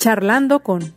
Charlando 0.00 0.60
con 0.60 0.94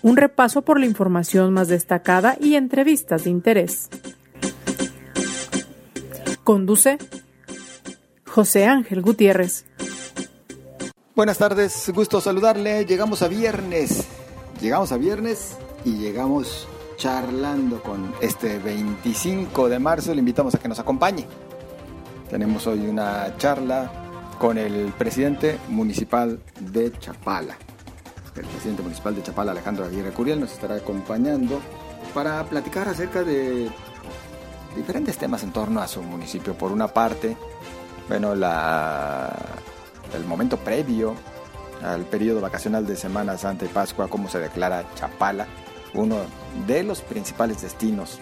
un 0.00 0.16
repaso 0.16 0.62
por 0.62 0.80
la 0.80 0.86
información 0.86 1.52
más 1.52 1.68
destacada 1.68 2.38
y 2.40 2.54
entrevistas 2.54 3.24
de 3.24 3.30
interés. 3.30 3.90
Conduce 6.42 6.96
José 8.26 8.64
Ángel 8.64 9.02
Gutiérrez. 9.02 9.66
Buenas 11.14 11.36
tardes, 11.36 11.92
gusto 11.94 12.22
saludarle. 12.22 12.86
Llegamos 12.86 13.20
a 13.20 13.28
viernes. 13.28 14.06
Llegamos 14.62 14.92
a 14.92 14.96
viernes 14.96 15.58
y 15.84 15.98
llegamos 15.98 16.66
charlando 16.96 17.82
con 17.82 18.14
este 18.22 18.58
25 18.58 19.68
de 19.68 19.78
marzo. 19.78 20.14
Le 20.14 20.20
invitamos 20.20 20.54
a 20.54 20.58
que 20.58 20.68
nos 20.68 20.78
acompañe. 20.78 21.26
Tenemos 22.30 22.66
hoy 22.66 22.78
una 22.86 23.36
charla 23.36 23.92
con 24.38 24.56
el 24.56 24.94
presidente 24.96 25.58
municipal 25.68 26.40
de 26.58 26.92
Chapala. 26.98 27.58
El 28.36 28.44
presidente 28.44 28.82
municipal 28.82 29.14
de 29.14 29.22
Chapala, 29.22 29.52
Alejandro 29.52 29.86
Aguirre 29.86 30.12
Curiel, 30.12 30.40
nos 30.40 30.52
estará 30.52 30.76
acompañando 30.76 31.60
para 32.12 32.44
platicar 32.44 32.88
acerca 32.88 33.24
de 33.24 33.70
diferentes 34.76 35.16
temas 35.16 35.42
en 35.42 35.52
torno 35.52 35.80
a 35.80 35.88
su 35.88 36.02
municipio. 36.02 36.52
Por 36.54 36.70
una 36.70 36.88
parte, 36.88 37.36
bueno, 38.08 38.32
el 38.34 40.24
momento 40.26 40.58
previo 40.58 41.14
al 41.82 42.02
periodo 42.04 42.40
vacacional 42.40 42.86
de 42.86 42.96
Semana 42.96 43.38
Santa 43.38 43.64
y 43.64 43.68
Pascua, 43.68 44.08
cómo 44.08 44.28
se 44.28 44.38
declara 44.38 44.84
Chapala, 44.94 45.46
uno 45.94 46.16
de 46.66 46.82
los 46.82 47.00
principales 47.00 47.62
destinos 47.62 48.18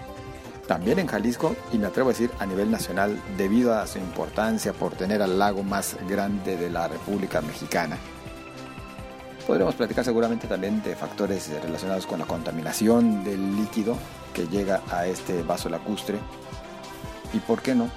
también 0.68 0.98
en 0.98 1.08
Jalisco 1.08 1.54
y 1.72 1.78
me 1.78 1.86
atrevo 1.86 2.10
a 2.10 2.12
decir 2.12 2.30
a 2.38 2.46
nivel 2.46 2.70
nacional 2.70 3.20
debido 3.36 3.74
a 3.74 3.86
su 3.86 3.98
importancia 3.98 4.72
por 4.72 4.92
tener 4.92 5.22
al 5.22 5.38
lago 5.38 5.62
más 5.62 5.96
grande 6.08 6.56
de 6.56 6.70
la 6.70 6.88
República 6.88 7.40
Mexicana. 7.40 7.98
Podremos 9.46 9.74
platicar 9.74 10.04
seguramente 10.04 10.46
también 10.46 10.82
de 10.82 10.96
factores 10.96 11.50
relacionados 11.62 12.06
con 12.06 12.18
la 12.18 12.24
contaminación 12.24 13.22
del 13.24 13.56
líquido 13.56 13.96
que 14.32 14.46
llega 14.46 14.82
a 14.90 15.06
este 15.06 15.42
vaso 15.42 15.68
lacustre 15.68 16.18
y, 17.34 17.38
por 17.40 17.60
qué 17.60 17.74
no, 17.74 17.90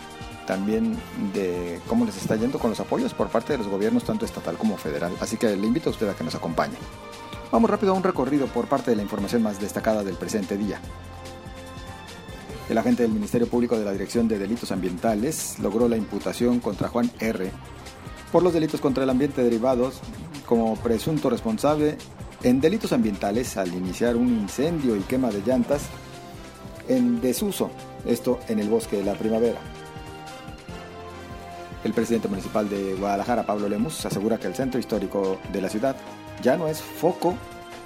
también 0.46 0.98
de 1.34 1.80
cómo 1.88 2.06
les 2.06 2.18
está 2.18 2.36
yendo 2.36 2.60
con 2.60 2.72
los 2.72 2.80
apoyos 2.80 3.14
por 3.14 3.30
parte 3.30 3.54
de 3.54 3.60
los 3.60 3.68
gobiernos 3.68 4.04
tanto 4.04 4.26
estatal 4.26 4.58
como 4.58 4.78
federal. 4.78 5.14
Así 5.22 5.38
que 5.38 5.56
le 5.56 5.68
invito 5.68 5.90
a 5.90 5.94
usted 5.94 6.10
a 6.10 6.16
que 6.16 6.24
nos 6.24 6.36
acompañe. 6.36 6.76
Vamos 7.50 7.70
rápido 7.70 7.94
a 7.94 7.96
un 7.96 8.04
recorrido 8.04 8.48
por 8.48 8.68
parte 8.68 8.92
de 8.92 8.98
la 8.98 9.04
información 9.04 9.42
más 9.42 9.60
destacada 9.60 10.04
del 10.04 10.16
presente 10.16 10.58
día. 10.58 10.82
El 12.70 12.78
agente 12.78 13.04
del 13.04 13.14
Ministerio 13.14 13.48
Público 13.48 13.80
de 13.80 13.86
la 13.86 13.94
Dirección 13.94 14.28
de 14.28 14.38
Delitos 14.38 14.74
Ambientales 14.74 15.58
logró 15.60 15.88
la 15.88 15.96
imputación 15.96 16.60
contra 16.60 16.90
Juan 16.90 17.10
R. 17.20 17.52
por 18.34 18.44
los 18.44 18.54
delitos 18.54 18.82
contra 18.82 19.06
el 19.06 19.10
ambiente 19.10 19.42
derivados 19.42 20.02
como 20.48 20.76
presunto 20.78 21.30
responsable 21.30 21.98
en 22.42 22.60
delitos 22.60 22.94
ambientales 22.94 23.58
al 23.58 23.68
iniciar 23.74 24.16
un 24.16 24.30
incendio 24.30 24.96
y 24.96 25.02
quema 25.02 25.30
de 25.30 25.42
llantas 25.46 25.84
en 26.88 27.22
desuso, 27.22 27.70
esto 28.06 28.40
en 28.48 28.60
el 28.60 28.70
bosque 28.70 28.98
de 28.98 29.04
la 29.04 29.14
primavera. 29.14 29.60
El 31.84 31.94
presidente 31.94 32.28
municipal 32.28 32.68
de 32.70 32.96
Guadalajara, 32.96 33.46
Pablo 33.46 33.70
Lemus, 33.70 34.06
asegura 34.06 34.40
que 34.40 34.48
el 34.48 34.56
centro 34.56 34.80
histórico 34.80 35.38
de 35.52 35.62
la 35.62 35.70
ciudad 35.70 35.96
ya 36.42 36.58
no 36.58 36.68
es 36.68 36.82
foco, 36.82 37.36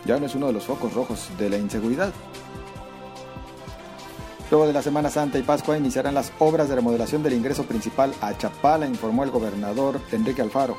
ya 0.06 0.20
no 0.20 0.26
es 0.26 0.36
uno 0.36 0.48
de 0.48 0.54
los 0.54 0.66
focos 0.66 0.94
rojos 0.94 1.30
de 1.38 1.50
la 1.50 1.58
inseguridad, 1.58 2.14
Luego 4.52 4.68
de 4.68 4.74
la 4.74 4.82
Semana 4.82 5.10
Santa 5.10 5.40
y 5.40 5.44
Pascua 5.44 5.78
iniciarán 5.78 6.14
las 6.14 6.34
obras 6.38 6.68
de 6.68 6.76
remodelación 6.76 7.24
del 7.24 7.32
ingreso 7.32 7.64
principal 7.64 8.14
a 8.20 8.38
Chapala, 8.38 8.86
informó 8.86 9.24
el 9.24 9.32
gobernador 9.32 10.02
Enrique 10.12 10.42
Alfaro. 10.42 10.76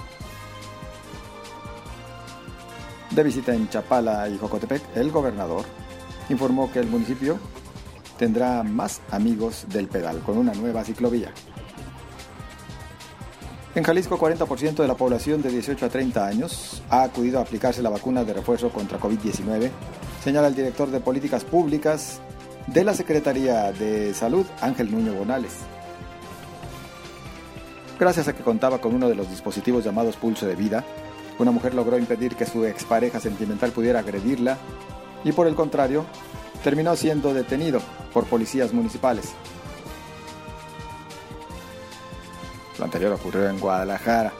De 3.14 3.22
visita 3.22 3.54
en 3.54 3.68
Chapala 3.68 4.26
y 4.28 4.38
Jocotepec, 4.38 4.96
el 4.96 5.10
gobernador 5.10 5.66
informó 6.30 6.72
que 6.72 6.78
el 6.78 6.86
municipio 6.86 7.38
tendrá 8.16 8.62
más 8.62 9.02
amigos 9.10 9.66
del 9.68 9.86
pedal 9.88 10.20
con 10.20 10.38
una 10.38 10.54
nueva 10.54 10.82
ciclovía. 10.82 11.30
En 13.74 13.84
Jalisco, 13.84 14.18
40% 14.18 14.76
de 14.76 14.88
la 14.88 14.94
población 14.94 15.42
de 15.42 15.50
18 15.50 15.86
a 15.86 15.88
30 15.90 16.26
años 16.26 16.82
ha 16.88 17.02
acudido 17.02 17.38
a 17.38 17.42
aplicarse 17.42 17.82
la 17.82 17.90
vacuna 17.90 18.24
de 18.24 18.32
refuerzo 18.32 18.70
contra 18.70 18.98
COVID-19, 18.98 19.70
señala 20.22 20.48
el 20.48 20.54
director 20.54 20.90
de 20.90 21.00
Políticas 21.00 21.44
Públicas 21.44 22.20
de 22.66 22.84
la 22.84 22.94
Secretaría 22.94 23.72
de 23.72 24.14
Salud, 24.14 24.46
Ángel 24.62 24.90
Nuño 24.90 25.12
Bonales. 25.12 25.52
Gracias 27.98 28.28
a 28.28 28.32
que 28.34 28.42
contaba 28.42 28.78
con 28.80 28.94
uno 28.94 29.08
de 29.08 29.14
los 29.14 29.28
dispositivos 29.28 29.84
llamados 29.84 30.16
pulso 30.16 30.46
de 30.46 30.54
vida, 30.54 30.84
una 31.38 31.50
mujer 31.50 31.74
logró 31.74 31.98
impedir 31.98 32.36
que 32.36 32.46
su 32.46 32.64
expareja 32.64 33.20
sentimental 33.20 33.72
pudiera 33.72 34.00
agredirla 34.00 34.58
y 35.24 35.32
por 35.32 35.46
el 35.46 35.54
contrario, 35.54 36.04
terminó 36.62 36.96
siendo 36.96 37.32
detenido 37.34 37.80
por 38.12 38.26
policías 38.26 38.72
municipales. 38.72 39.32
Lo 42.78 42.84
anterior 42.84 43.12
ocurrió 43.12 43.48
en 43.48 43.60
Guadalajara. 43.60 44.32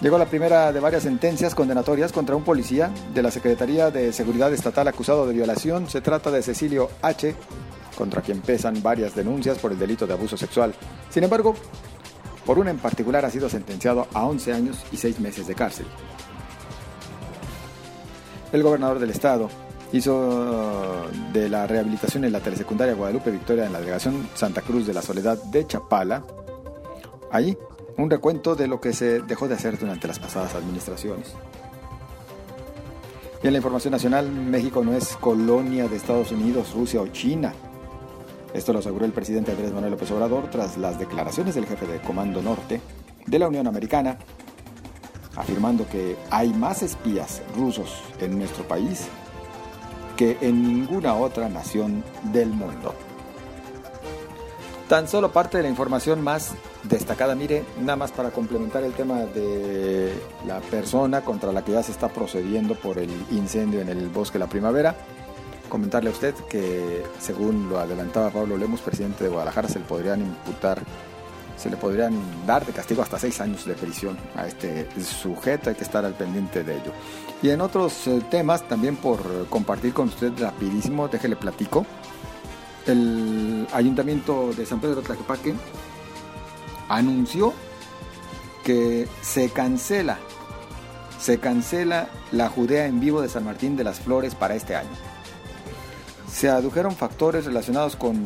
Llegó 0.00 0.18
la 0.18 0.26
primera 0.26 0.72
de 0.72 0.80
varias 0.80 1.04
sentencias 1.04 1.54
condenatorias 1.54 2.12
contra 2.12 2.36
un 2.36 2.44
policía 2.44 2.90
de 3.14 3.22
la 3.22 3.30
Secretaría 3.30 3.90
de 3.90 4.12
Seguridad 4.12 4.52
Estatal 4.52 4.86
acusado 4.88 5.26
de 5.26 5.32
violación. 5.32 5.88
Se 5.88 6.00
trata 6.00 6.30
de 6.30 6.42
Cecilio 6.42 6.90
H., 7.00 7.34
contra 7.96 8.20
quien 8.20 8.40
pesan 8.40 8.82
varias 8.82 9.14
denuncias 9.14 9.58
por 9.58 9.72
el 9.72 9.78
delito 9.78 10.06
de 10.06 10.12
abuso 10.12 10.36
sexual. 10.36 10.74
Sin 11.10 11.24
embargo, 11.24 11.54
por 12.44 12.58
una 12.58 12.70
en 12.70 12.78
particular 12.78 13.24
ha 13.24 13.30
sido 13.30 13.48
sentenciado 13.48 14.06
a 14.12 14.24
11 14.24 14.52
años 14.52 14.84
y 14.92 14.96
6 14.96 15.20
meses 15.20 15.46
de 15.46 15.54
cárcel. 15.54 15.86
El 18.52 18.62
gobernador 18.62 18.98
del 18.98 19.10
estado 19.10 19.48
hizo 19.92 21.06
de 21.32 21.48
la 21.48 21.66
rehabilitación 21.66 22.24
en 22.24 22.32
la 22.32 22.40
telesecundaria 22.40 22.94
Guadalupe 22.94 23.30
Victoria 23.30 23.66
en 23.66 23.72
la 23.72 23.80
delegación 23.80 24.28
Santa 24.34 24.60
Cruz 24.60 24.86
de 24.86 24.94
la 24.94 25.02
Soledad 25.02 25.42
de 25.44 25.66
Chapala. 25.66 26.24
Allí 27.30 27.56
un 27.96 28.10
recuento 28.10 28.54
de 28.54 28.66
lo 28.66 28.80
que 28.80 28.92
se 28.92 29.20
dejó 29.20 29.48
de 29.48 29.54
hacer 29.54 29.78
durante 29.78 30.08
las 30.08 30.18
pasadas 30.18 30.54
administraciones. 30.54 31.34
Y 33.42 33.46
en 33.46 33.52
la 33.52 33.58
información 33.58 33.92
nacional, 33.92 34.30
México 34.30 34.82
no 34.82 34.94
es 34.94 35.16
colonia 35.16 35.86
de 35.86 35.96
Estados 35.96 36.32
Unidos, 36.32 36.72
Rusia 36.74 37.02
o 37.02 37.06
China. 37.08 37.52
Esto 38.54 38.72
lo 38.72 38.78
aseguró 38.78 39.04
el 39.04 39.12
presidente 39.12 39.50
Andrés 39.50 39.72
Manuel 39.72 39.90
López 39.90 40.08
Obrador 40.12 40.48
tras 40.48 40.78
las 40.78 40.96
declaraciones 40.96 41.56
del 41.56 41.66
jefe 41.66 41.86
de 41.86 42.00
Comando 42.00 42.40
Norte 42.40 42.80
de 43.26 43.38
la 43.40 43.48
Unión 43.48 43.66
Americana, 43.66 44.16
afirmando 45.34 45.88
que 45.88 46.16
hay 46.30 46.54
más 46.54 46.84
espías 46.84 47.42
rusos 47.56 48.00
en 48.20 48.38
nuestro 48.38 48.62
país 48.62 49.08
que 50.16 50.38
en 50.40 50.62
ninguna 50.62 51.14
otra 51.14 51.48
nación 51.48 52.04
del 52.32 52.50
mundo. 52.50 52.94
Tan 54.88 55.08
solo 55.08 55.32
parte 55.32 55.56
de 55.56 55.64
la 55.64 55.68
información 55.68 56.22
más 56.22 56.52
destacada, 56.84 57.34
mire, 57.34 57.64
nada 57.80 57.96
más 57.96 58.12
para 58.12 58.30
complementar 58.30 58.84
el 58.84 58.92
tema 58.92 59.22
de 59.22 60.12
la 60.46 60.60
persona 60.60 61.22
contra 61.22 61.50
la 61.50 61.64
que 61.64 61.72
ya 61.72 61.82
se 61.82 61.90
está 61.90 62.08
procediendo 62.08 62.76
por 62.76 62.98
el 62.98 63.10
incendio 63.32 63.80
en 63.80 63.88
el 63.88 64.08
bosque 64.10 64.34
de 64.34 64.44
la 64.44 64.48
primavera. 64.48 64.94
Comentarle 65.68 66.10
a 66.10 66.12
usted 66.12 66.34
que, 66.48 67.02
según 67.18 67.68
lo 67.68 67.78
adelantaba 67.78 68.30
Pablo 68.30 68.56
Lemos, 68.56 68.80
presidente 68.80 69.24
de 69.24 69.30
Guadalajara, 69.30 69.68
se 69.68 69.78
le 69.78 69.84
podrían 69.84 70.20
imputar, 70.20 70.80
se 71.56 71.70
le 71.70 71.76
podrían 71.76 72.14
dar 72.46 72.64
de 72.64 72.72
castigo 72.72 73.02
hasta 73.02 73.18
seis 73.18 73.40
años 73.40 73.64
de 73.64 73.74
prisión 73.74 74.16
a 74.36 74.46
este 74.46 74.86
sujeto, 75.00 75.70
hay 75.70 75.76
que 75.76 75.84
estar 75.84 76.04
al 76.04 76.14
pendiente 76.14 76.62
de 76.62 76.74
ello. 76.76 76.92
Y 77.42 77.50
en 77.50 77.60
otros 77.60 78.06
eh, 78.06 78.22
temas, 78.30 78.66
también 78.68 78.96
por 78.96 79.48
compartir 79.48 79.92
con 79.92 80.08
usted 80.08 80.32
rapidísimo, 80.38 81.08
déjele 81.08 81.36
platico 81.36 81.84
el 82.86 83.66
Ayuntamiento 83.72 84.52
de 84.52 84.66
San 84.66 84.80
Pedro 84.80 85.02
Tlaquepaque 85.02 85.54
anunció 86.88 87.54
que 88.62 89.08
se 89.22 89.50
cancela, 89.50 90.18
se 91.18 91.38
cancela 91.38 92.08
la 92.32 92.48
Judea 92.48 92.86
en 92.86 93.00
vivo 93.00 93.20
de 93.20 93.28
San 93.28 93.44
Martín 93.44 93.76
de 93.76 93.84
las 93.84 94.00
Flores 94.00 94.34
para 94.34 94.54
este 94.54 94.76
año. 94.76 94.90
Se 96.34 96.50
adujeron 96.50 96.96
factores 96.96 97.44
relacionados 97.44 97.94
con 97.94 98.20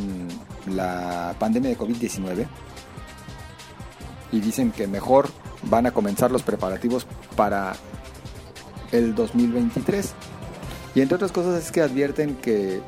la 0.67 1.35
pandemia 1.39 1.69
de 1.69 1.77
COVID-19 1.77 2.47
y 4.33 4.41
dicen 4.41 4.73
que 4.73 4.87
mejor 4.87 5.29
van 5.65 5.85
a 5.85 5.91
comenzar 5.91 6.31
los 6.31 6.43
preparativos 6.43 7.07
para 7.37 7.75
el 8.93 9.15
2023. 9.15 10.15
Y 10.95 11.03
entre 11.03 11.17
otras 11.17 11.33
cosas 11.33 11.63
es 11.63 11.71
que 11.71 11.83
advierten 11.83 12.37
que 12.37 12.81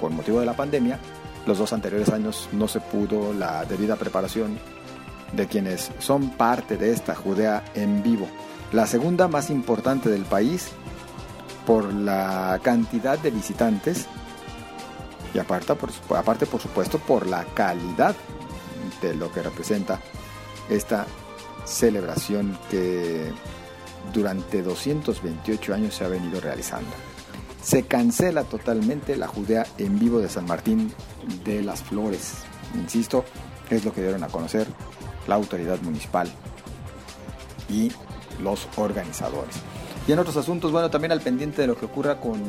con 0.00 0.14
motivo 0.14 0.38
de 0.38 0.46
la 0.46 0.54
pandemia, 0.54 1.00
los 1.44 1.58
dos 1.58 1.72
anteriores 1.72 2.10
años 2.10 2.48
no 2.52 2.68
se 2.68 2.78
pudo 2.78 3.32
la 3.32 3.64
debida 3.64 3.96
preparación 3.96 4.60
de 5.32 5.48
quienes 5.48 5.90
son 5.98 6.30
parte 6.30 6.76
de 6.76 6.92
esta 6.92 7.16
Judea 7.16 7.64
en 7.74 8.00
vivo, 8.04 8.28
la 8.72 8.86
segunda 8.86 9.26
más 9.26 9.50
importante 9.50 10.08
del 10.08 10.24
país 10.24 10.68
por 11.66 11.92
la 11.92 12.60
cantidad 12.62 13.18
de 13.18 13.32
visitantes 13.32 14.06
y 15.36 15.38
aparte 15.38 15.74
por, 15.74 15.90
aparte 16.16 16.46
por 16.46 16.62
supuesto 16.62 16.98
por 16.98 17.26
la 17.26 17.44
calidad 17.44 18.16
de 19.02 19.14
lo 19.14 19.30
que 19.30 19.42
representa 19.42 20.00
esta 20.70 21.06
celebración 21.66 22.58
que 22.70 23.30
durante 24.14 24.62
228 24.62 25.74
años 25.74 25.94
se 25.94 26.04
ha 26.04 26.08
venido 26.08 26.40
realizando. 26.40 26.88
Se 27.62 27.82
cancela 27.82 28.44
totalmente 28.44 29.14
la 29.16 29.28
Judea 29.28 29.66
en 29.76 29.98
vivo 29.98 30.20
de 30.20 30.30
San 30.30 30.46
Martín 30.46 30.90
de 31.44 31.62
las 31.62 31.82
Flores. 31.82 32.36
Insisto, 32.74 33.22
es 33.68 33.84
lo 33.84 33.92
que 33.92 34.00
dieron 34.00 34.24
a 34.24 34.28
conocer 34.28 34.66
la 35.28 35.34
autoridad 35.34 35.82
municipal 35.82 36.30
y 37.68 37.92
los 38.40 38.68
organizadores. 38.76 39.56
Y 40.08 40.12
en 40.12 40.18
otros 40.18 40.38
asuntos, 40.38 40.72
bueno, 40.72 40.88
también 40.88 41.12
al 41.12 41.20
pendiente 41.20 41.60
de 41.60 41.68
lo 41.68 41.76
que 41.76 41.84
ocurra 41.84 42.20
con 42.20 42.40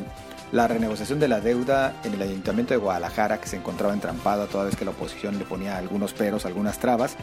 la 0.52 0.66
renegociación 0.66 1.20
de 1.20 1.28
la 1.28 1.40
deuda 1.40 2.00
en 2.04 2.14
el 2.14 2.22
Ayuntamiento 2.22 2.74
de 2.74 2.78
Guadalajara, 2.78 3.40
que 3.40 3.48
se 3.48 3.56
encontraba 3.56 3.92
entrampada 3.92 4.46
toda 4.46 4.64
vez 4.64 4.76
que 4.76 4.84
la 4.84 4.92
oposición 4.92 5.38
le 5.38 5.44
ponía 5.44 5.76
algunos 5.76 6.12
peros, 6.12 6.46
algunas 6.46 6.78
trabas. 6.78 7.16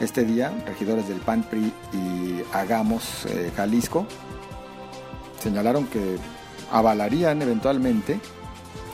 Este 0.00 0.24
día, 0.24 0.52
regidores 0.66 1.08
del 1.08 1.20
PAN, 1.20 1.44
PRI 1.44 1.72
y 1.92 2.42
Hagamos 2.52 3.26
eh, 3.26 3.52
Jalisco 3.54 4.06
señalaron 5.40 5.86
que 5.86 6.16
avalarían 6.72 7.42
eventualmente 7.42 8.18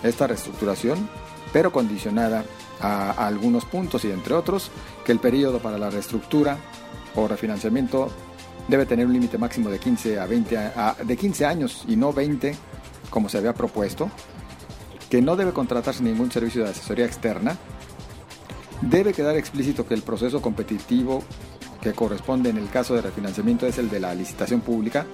esta 0.02 0.26
reestructuración, 0.26 1.08
pero 1.52 1.70
condicionada 1.72 2.44
a, 2.80 3.12
algunos 3.26 3.64
puntos 3.64 4.04
y 4.04 4.10
entre 4.10 4.34
otros 4.34 4.70
que 5.04 5.12
el 5.12 5.20
periodo 5.20 5.60
para 5.60 5.78
la 5.78 5.90
reestructura 5.90 6.58
o 7.14 7.28
refinanciamiento 7.28 8.10
debe 8.66 8.84
tener 8.84 9.06
un 9.06 9.12
límite 9.12 9.38
máximo 9.38 9.70
de 9.70 9.78
15 9.78 10.18
a 10.18 10.26
20 10.26 10.58
de 11.04 11.16
15 11.16 11.46
años 11.46 11.84
y 11.86 11.96
no 11.96 12.12
20 12.12 12.54
como 13.10 13.28
se 13.28 13.38
había 13.38 13.54
propuesto, 13.54 14.10
que 15.10 15.20
no 15.20 15.36
debe 15.36 15.52
contratarse 15.52 16.02
ningún 16.02 16.30
servicio 16.30 16.64
de 16.64 16.70
asesoría 16.70 17.04
externa, 17.04 17.58
debe 18.80 19.12
quedar 19.12 19.36
explícito 19.36 19.86
que 19.86 19.94
el 19.94 20.02
proceso 20.02 20.40
competitivo 20.40 21.22
que 21.80 21.92
corresponde 21.92 22.50
en 22.50 22.58
el 22.58 22.68
caso 22.68 22.94
de 22.94 23.02
refinanciamiento 23.02 23.66
es 23.66 23.78
el 23.78 23.90
de 23.90 24.00
la 24.00 24.14
licitación 24.14 24.60
pública. 24.60 25.06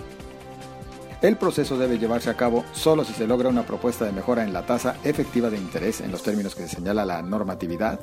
El 1.23 1.37
proceso 1.37 1.79
debe 1.79 1.99
llevarse 1.99 2.29
a 2.29 2.37
cabo 2.37 2.65
solo 2.73 3.05
si 3.05 3.15
se 3.15 3.27
logra 3.27 3.49
una 3.49 3.65
propuesta 3.65 4.05
de 4.05 4.13
mejora 4.13 4.45
en 4.45 4.53
la 4.53 4.67
tasa 4.67 4.97
efectiva 5.03 5.49
de 5.49 5.57
interés 5.57 6.01
en 6.01 6.13
los 6.13 6.23
términos 6.23 6.55
que 6.55 6.63
se 6.63 6.77
señala 6.77 7.05
la 7.05 7.23
normatividad. 7.23 8.01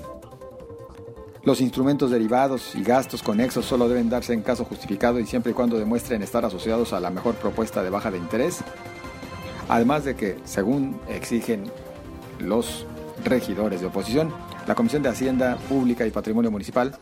Los 1.43 1.59
instrumentos 1.59 2.09
derivados 2.09 2.73
y 2.73 2.83
gastos 2.83 3.21
conexos 3.21 3.65
solo 3.65 3.89
deben 3.89 4.09
darse 4.09 4.33
en 4.33 4.41
caso 4.41 4.63
justificado 4.63 5.19
y 5.19 5.25
siempre 5.25 5.51
y 5.51 5.55
cuando 5.55 5.77
demuestren 5.77 6.23
estar 6.23 6.45
asociados 6.45 6.93
a 6.93 7.01
la 7.01 7.09
mejor 7.09 7.35
propuesta 7.35 7.83
de 7.83 7.89
baja 7.89 8.09
de 8.09 8.17
interés. 8.17 8.63
Además 9.73 10.05
de 10.05 10.15
que, 10.15 10.37
según 10.45 11.01
exigen 11.09 11.63
los 12.37 12.85
regidores 13.25 13.81
de 13.81 13.87
oposición, 13.87 14.31
la 14.67 14.75
Comisión 14.75 15.01
de 15.01 15.09
Hacienda 15.09 15.57
Pública 15.67 16.05
y 16.05 16.11
Patrimonio 16.11 16.51
Municipal 16.51 16.95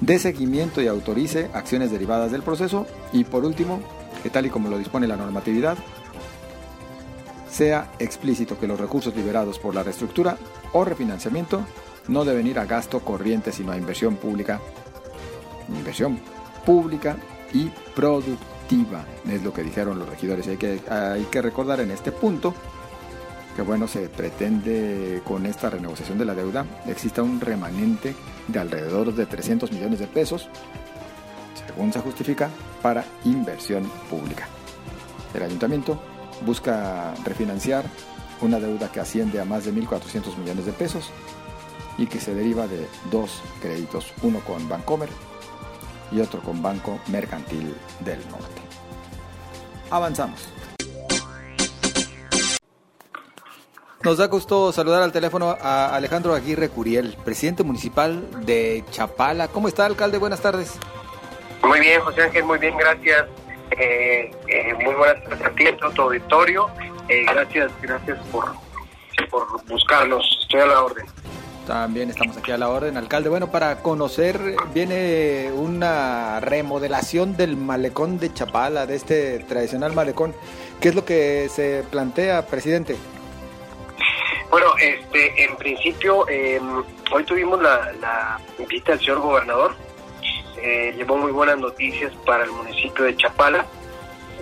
dé 0.00 0.20
seguimiento 0.20 0.80
y 0.80 0.86
autorice 0.86 1.50
acciones 1.54 1.90
derivadas 1.90 2.30
del 2.30 2.42
proceso 2.42 2.86
y 3.12 3.24
por 3.24 3.44
último, 3.44 3.80
que 4.22 4.30
tal 4.30 4.46
y 4.46 4.50
como 4.50 4.68
lo 4.68 4.78
dispone 4.78 5.08
la 5.08 5.16
normatividad, 5.16 5.76
sea 7.50 7.90
explícito 7.98 8.60
que 8.60 8.68
los 8.68 8.78
recursos 8.78 9.16
liberados 9.16 9.58
por 9.58 9.74
la 9.74 9.82
reestructura 9.82 10.38
o 10.72 10.84
refinanciamiento 10.84 11.66
no 12.06 12.24
deben 12.24 12.46
ir 12.46 12.60
a 12.60 12.66
gasto 12.66 13.00
corriente 13.00 13.50
sino 13.50 13.72
a 13.72 13.76
inversión 13.76 14.14
pública, 14.14 14.60
inversión 15.68 16.20
pública 16.64 17.16
y 17.52 17.72
productiva, 17.96 18.38
es 19.30 19.42
lo 19.42 19.52
que 19.52 19.62
dijeron 19.62 19.98
los 19.98 20.08
regidores. 20.08 20.46
Hay 20.48 20.56
que, 20.56 20.80
hay 20.90 21.24
que 21.24 21.42
recordar 21.42 21.80
en 21.80 21.90
este 21.90 22.12
punto 22.12 22.54
que 23.54 23.62
bueno, 23.62 23.88
se 23.88 24.10
pretende 24.10 25.22
con 25.24 25.46
esta 25.46 25.70
renegociación 25.70 26.18
de 26.18 26.26
la 26.26 26.34
deuda 26.34 26.66
exista 26.86 27.22
un 27.22 27.40
remanente 27.40 28.14
de 28.48 28.58
alrededor 28.58 29.14
de 29.14 29.24
300 29.24 29.72
millones 29.72 29.98
de 29.98 30.06
pesos, 30.06 30.50
según 31.66 31.90
se 31.90 32.00
justifica, 32.00 32.50
para 32.82 33.06
inversión 33.24 33.90
pública. 34.10 34.46
El 35.32 35.42
ayuntamiento 35.42 35.98
busca 36.44 37.14
refinanciar 37.24 37.86
una 38.42 38.60
deuda 38.60 38.92
que 38.92 39.00
asciende 39.00 39.40
a 39.40 39.46
más 39.46 39.64
de 39.64 39.72
1.400 39.72 40.36
millones 40.36 40.66
de 40.66 40.72
pesos 40.72 41.10
y 41.96 42.06
que 42.06 42.20
se 42.20 42.34
deriva 42.34 42.66
de 42.66 42.86
dos 43.10 43.40
créditos, 43.62 44.12
uno 44.22 44.40
con 44.40 44.68
Bancomer 44.68 45.08
y 46.10 46.20
otro 46.20 46.40
con 46.40 46.62
Banco 46.62 47.00
Mercantil 47.08 47.74
del 48.00 48.18
Norte. 48.30 48.62
Avanzamos. 49.90 50.48
Nos 54.02 54.18
da 54.18 54.28
gusto 54.28 54.70
saludar 54.70 55.02
al 55.02 55.10
teléfono 55.10 55.56
a 55.60 55.96
Alejandro 55.96 56.34
Aguirre 56.34 56.68
Curiel, 56.68 57.16
presidente 57.24 57.64
municipal 57.64 58.46
de 58.46 58.84
Chapala. 58.90 59.48
¿Cómo 59.48 59.66
está, 59.66 59.84
alcalde? 59.84 60.18
Buenas 60.18 60.40
tardes. 60.40 60.78
Muy 61.64 61.80
bien, 61.80 62.00
José 62.02 62.22
Ángel, 62.22 62.44
muy 62.44 62.58
bien, 62.58 62.76
gracias. 62.76 63.26
Eh, 63.72 64.30
eh, 64.46 64.74
muy 64.74 64.94
buenas 64.94 65.24
tardes 65.24 65.44
a 65.44 65.50
ti, 65.50 65.66
a 65.66 65.76
tu 65.76 66.02
auditorio. 66.02 66.68
Eh, 67.08 67.24
gracias, 67.24 67.72
gracias 67.82 68.18
por, 68.30 68.44
por 69.28 69.64
buscarnos. 69.66 70.38
Estoy 70.42 70.60
a 70.60 70.66
la 70.66 70.84
orden. 70.84 71.06
También 71.66 72.10
estamos 72.10 72.36
aquí 72.36 72.52
a 72.52 72.58
la 72.58 72.68
orden, 72.68 72.96
alcalde. 72.96 73.28
Bueno, 73.28 73.50
para 73.50 73.82
conocer, 73.82 74.38
viene 74.72 75.50
una 75.52 76.38
remodelación 76.38 77.36
del 77.36 77.56
malecón 77.56 78.20
de 78.20 78.32
Chapala, 78.32 78.86
de 78.86 78.94
este 78.94 79.40
tradicional 79.40 79.92
malecón. 79.92 80.32
¿Qué 80.80 80.90
es 80.90 80.94
lo 80.94 81.04
que 81.04 81.48
se 81.50 81.82
plantea, 81.90 82.46
presidente? 82.46 82.96
Bueno, 84.48 84.68
este, 84.80 85.42
en 85.44 85.56
principio, 85.56 86.28
em, 86.28 86.84
hoy 87.10 87.24
tuvimos 87.24 87.60
la, 87.60 88.38
visita 88.68 88.92
del 88.92 89.00
señor 89.00 89.18
gobernador. 89.18 89.74
Eh, 90.62 90.94
llevó 90.96 91.16
muy 91.16 91.32
buenas 91.32 91.58
noticias 91.58 92.12
para 92.24 92.44
el 92.44 92.52
municipio 92.52 93.04
de 93.04 93.16
Chapala. 93.16 93.66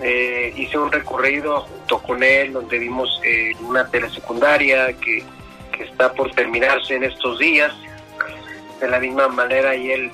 Eh, 0.03 0.53
hice 0.57 0.77
un 0.77 0.93
recorrido 0.93 1.63
junto 1.63 1.99
con 2.01 2.23
él 2.23 2.53
donde 2.53 2.79
vimos 2.79 3.21
eh, 3.25 3.53
una 3.61 3.89
telesecundaria 3.89 4.93
que, 4.95 5.25
que 5.77 5.85
está 5.85 6.13
por 6.13 6.31
terminarse 6.33 6.95
en 6.95 7.05
estos 7.05 7.39
días. 7.39 7.73
De 8.81 8.89
la 8.89 8.99
misma 8.99 9.29
manera, 9.29 9.75
y 9.75 9.91
el 9.91 10.11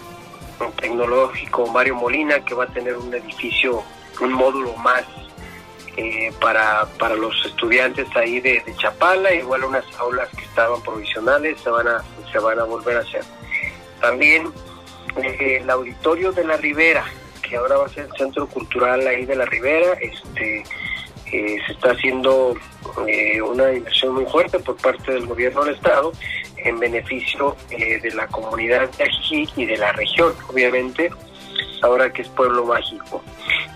tecnológico 0.80 1.66
Mario 1.68 1.96
Molina, 1.96 2.44
que 2.44 2.54
va 2.54 2.64
a 2.64 2.68
tener 2.68 2.96
un 2.96 3.12
edificio, 3.14 3.82
un 4.20 4.32
módulo 4.32 4.74
más 4.76 5.04
eh, 5.96 6.32
para, 6.40 6.86
para 6.98 7.14
los 7.14 7.34
estudiantes 7.46 8.06
ahí 8.14 8.40
de, 8.40 8.62
Chapala, 8.76 9.32
igual 9.34 9.64
unas 9.64 9.84
aulas 9.98 10.28
que 10.30 10.44
estaban 10.44 10.80
provisionales 10.82 11.60
se 11.60 11.70
van 11.70 11.88
a, 11.88 12.04
se 12.30 12.38
van 12.38 12.58
a 12.58 12.64
volver 12.64 12.98
a 12.98 13.00
hacer. 13.00 13.22
También 14.00 14.52
eh, 15.22 15.58
el 15.60 15.70
auditorio 15.70 16.32
de 16.32 16.44
la 16.44 16.56
Ribera, 16.56 17.04
que 17.42 17.56
ahora 17.56 17.76
va 17.78 17.86
a 17.86 17.88
ser 17.88 18.04
el 18.04 18.16
centro 18.16 18.46
cultural 18.46 19.06
ahí 19.06 19.24
de 19.24 19.36
la 19.36 19.44
Ribera, 19.46 19.94
este 20.00 20.62
eh, 21.32 21.58
se 21.66 21.72
está 21.72 21.92
haciendo 21.92 22.54
una 23.44 23.72
inversión 23.72 24.14
muy 24.14 24.26
fuerte 24.26 24.58
por 24.58 24.76
parte 24.76 25.12
del 25.12 25.26
gobierno 25.26 25.64
del 25.64 25.74
estado 25.74 26.12
en 26.56 26.78
beneficio 26.78 27.56
de 27.70 28.10
la 28.14 28.26
comunidad 28.26 28.90
de 28.90 29.04
Ajijic 29.04 29.56
y 29.56 29.64
de 29.64 29.76
la 29.76 29.92
región, 29.92 30.34
obviamente, 30.48 31.10
ahora 31.82 32.12
que 32.12 32.22
es 32.22 32.28
pueblo 32.28 32.64
mágico. 32.64 33.22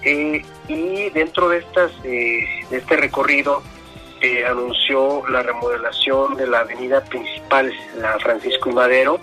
Eh, 0.02 0.44
y 0.68 1.10
dentro 1.10 1.48
de, 1.48 1.58
estas, 1.58 1.90
eh, 2.04 2.44
de 2.70 2.76
este 2.76 2.96
recorrido 2.96 3.62
eh, 4.20 4.44
anunció 4.44 5.26
la 5.28 5.42
remodelación 5.42 6.36
de 6.36 6.46
la 6.46 6.60
avenida 6.60 7.02
principal, 7.04 7.72
la 7.98 8.18
Francisco 8.18 8.70
y 8.70 8.72
Madero, 8.72 9.18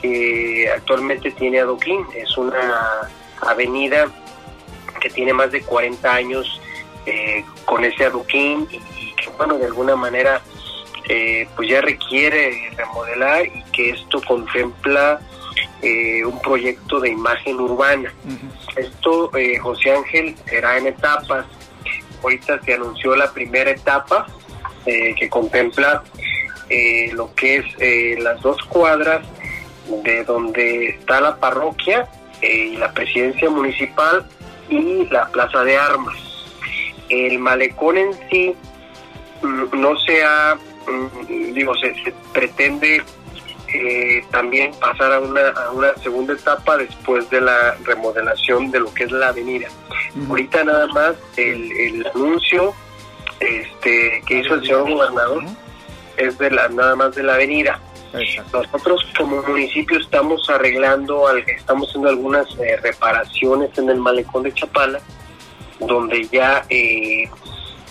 que 0.00 0.70
actualmente 0.74 1.30
tiene 1.32 1.60
adoquín. 1.60 2.06
Es 2.14 2.36
una 2.36 3.08
avenida 3.40 4.06
que 5.00 5.10
tiene 5.10 5.32
más 5.32 5.50
de 5.50 5.62
40 5.62 6.12
años 6.12 6.60
con 7.64 7.84
ese 7.84 8.06
adoquín 8.06 8.68
y, 8.70 9.12
que, 9.14 9.28
bueno, 9.36 9.58
de 9.58 9.66
alguna 9.66 9.96
manera 9.96 10.40
pues 11.56 11.68
ya 11.68 11.80
requiere 11.82 12.70
remodelar 12.76 13.44
y 13.46 13.62
que 13.72 13.90
esto 13.90 14.22
contempla 14.26 15.20
eh, 15.82 16.24
un 16.24 16.40
proyecto 16.40 17.00
de 17.00 17.10
imagen 17.10 17.58
urbana. 17.58 18.14
Esto, 18.76 19.36
eh, 19.36 19.58
José 19.58 19.90
Ángel, 19.90 20.36
será 20.46 20.78
en 20.78 20.86
etapas. 20.86 21.44
Ahorita 22.22 22.60
se 22.62 22.74
anunció 22.74 23.16
la 23.16 23.32
primera 23.32 23.72
etapa 23.72 24.28
eh, 24.86 25.12
que 25.18 25.28
contempla 25.28 26.04
lo 27.12 27.34
que 27.34 27.56
es 27.56 28.22
las 28.22 28.40
dos 28.40 28.56
cuadras 28.62 29.26
de 30.04 30.24
donde 30.24 30.90
está 30.90 31.20
la 31.20 31.36
parroquia 31.36 32.08
y 32.40 32.76
la 32.76 32.90
presidencia 32.92 33.50
municipal 33.50 34.24
y 34.70 35.04
la 35.10 35.28
plaza 35.28 35.64
de 35.64 35.76
armas. 35.76 36.16
El 37.12 37.38
malecón 37.38 37.98
en 37.98 38.12
sí 38.30 38.54
mm, 39.42 39.80
no 39.80 39.98
se 39.98 40.24
ha, 40.24 40.56
mm, 40.86 41.52
digo, 41.52 41.74
se 41.76 41.92
pretende 42.32 43.02
eh, 43.74 44.24
también 44.30 44.72
pasar 44.80 45.12
a 45.12 45.20
una, 45.20 45.48
a 45.48 45.70
una 45.72 45.94
segunda 45.96 46.32
etapa 46.32 46.76
después 46.76 47.28
de 47.30 47.40
la 47.42 47.74
remodelación 47.84 48.70
de 48.70 48.80
lo 48.80 48.92
que 48.94 49.04
es 49.04 49.12
la 49.12 49.28
avenida. 49.28 49.68
Ahorita 50.28 50.64
nada 50.64 50.86
más 50.88 51.14
el, 51.36 51.70
el 51.72 52.06
anuncio 52.14 52.74
este, 53.40 54.22
que 54.26 54.38
hizo 54.38 54.54
el 54.54 54.62
señor 54.62 54.90
gobernador 54.90 55.44
es 56.16 56.38
de 56.38 56.50
la 56.50 56.68
nada 56.68 56.96
más 56.96 57.14
de 57.14 57.22
la 57.22 57.34
avenida. 57.34 57.80
Nosotros 58.52 59.06
como 59.16 59.42
municipio 59.42 59.98
estamos 59.98 60.48
arreglando, 60.50 61.28
estamos 61.46 61.88
haciendo 61.88 62.10
algunas 62.10 62.46
eh, 62.58 62.76
reparaciones 62.82 63.76
en 63.78 63.88
el 63.88 63.96
malecón 63.98 64.42
de 64.42 64.52
Chapala, 64.52 65.00
donde 65.86 66.26
ya 66.30 66.64
eh, 66.68 67.28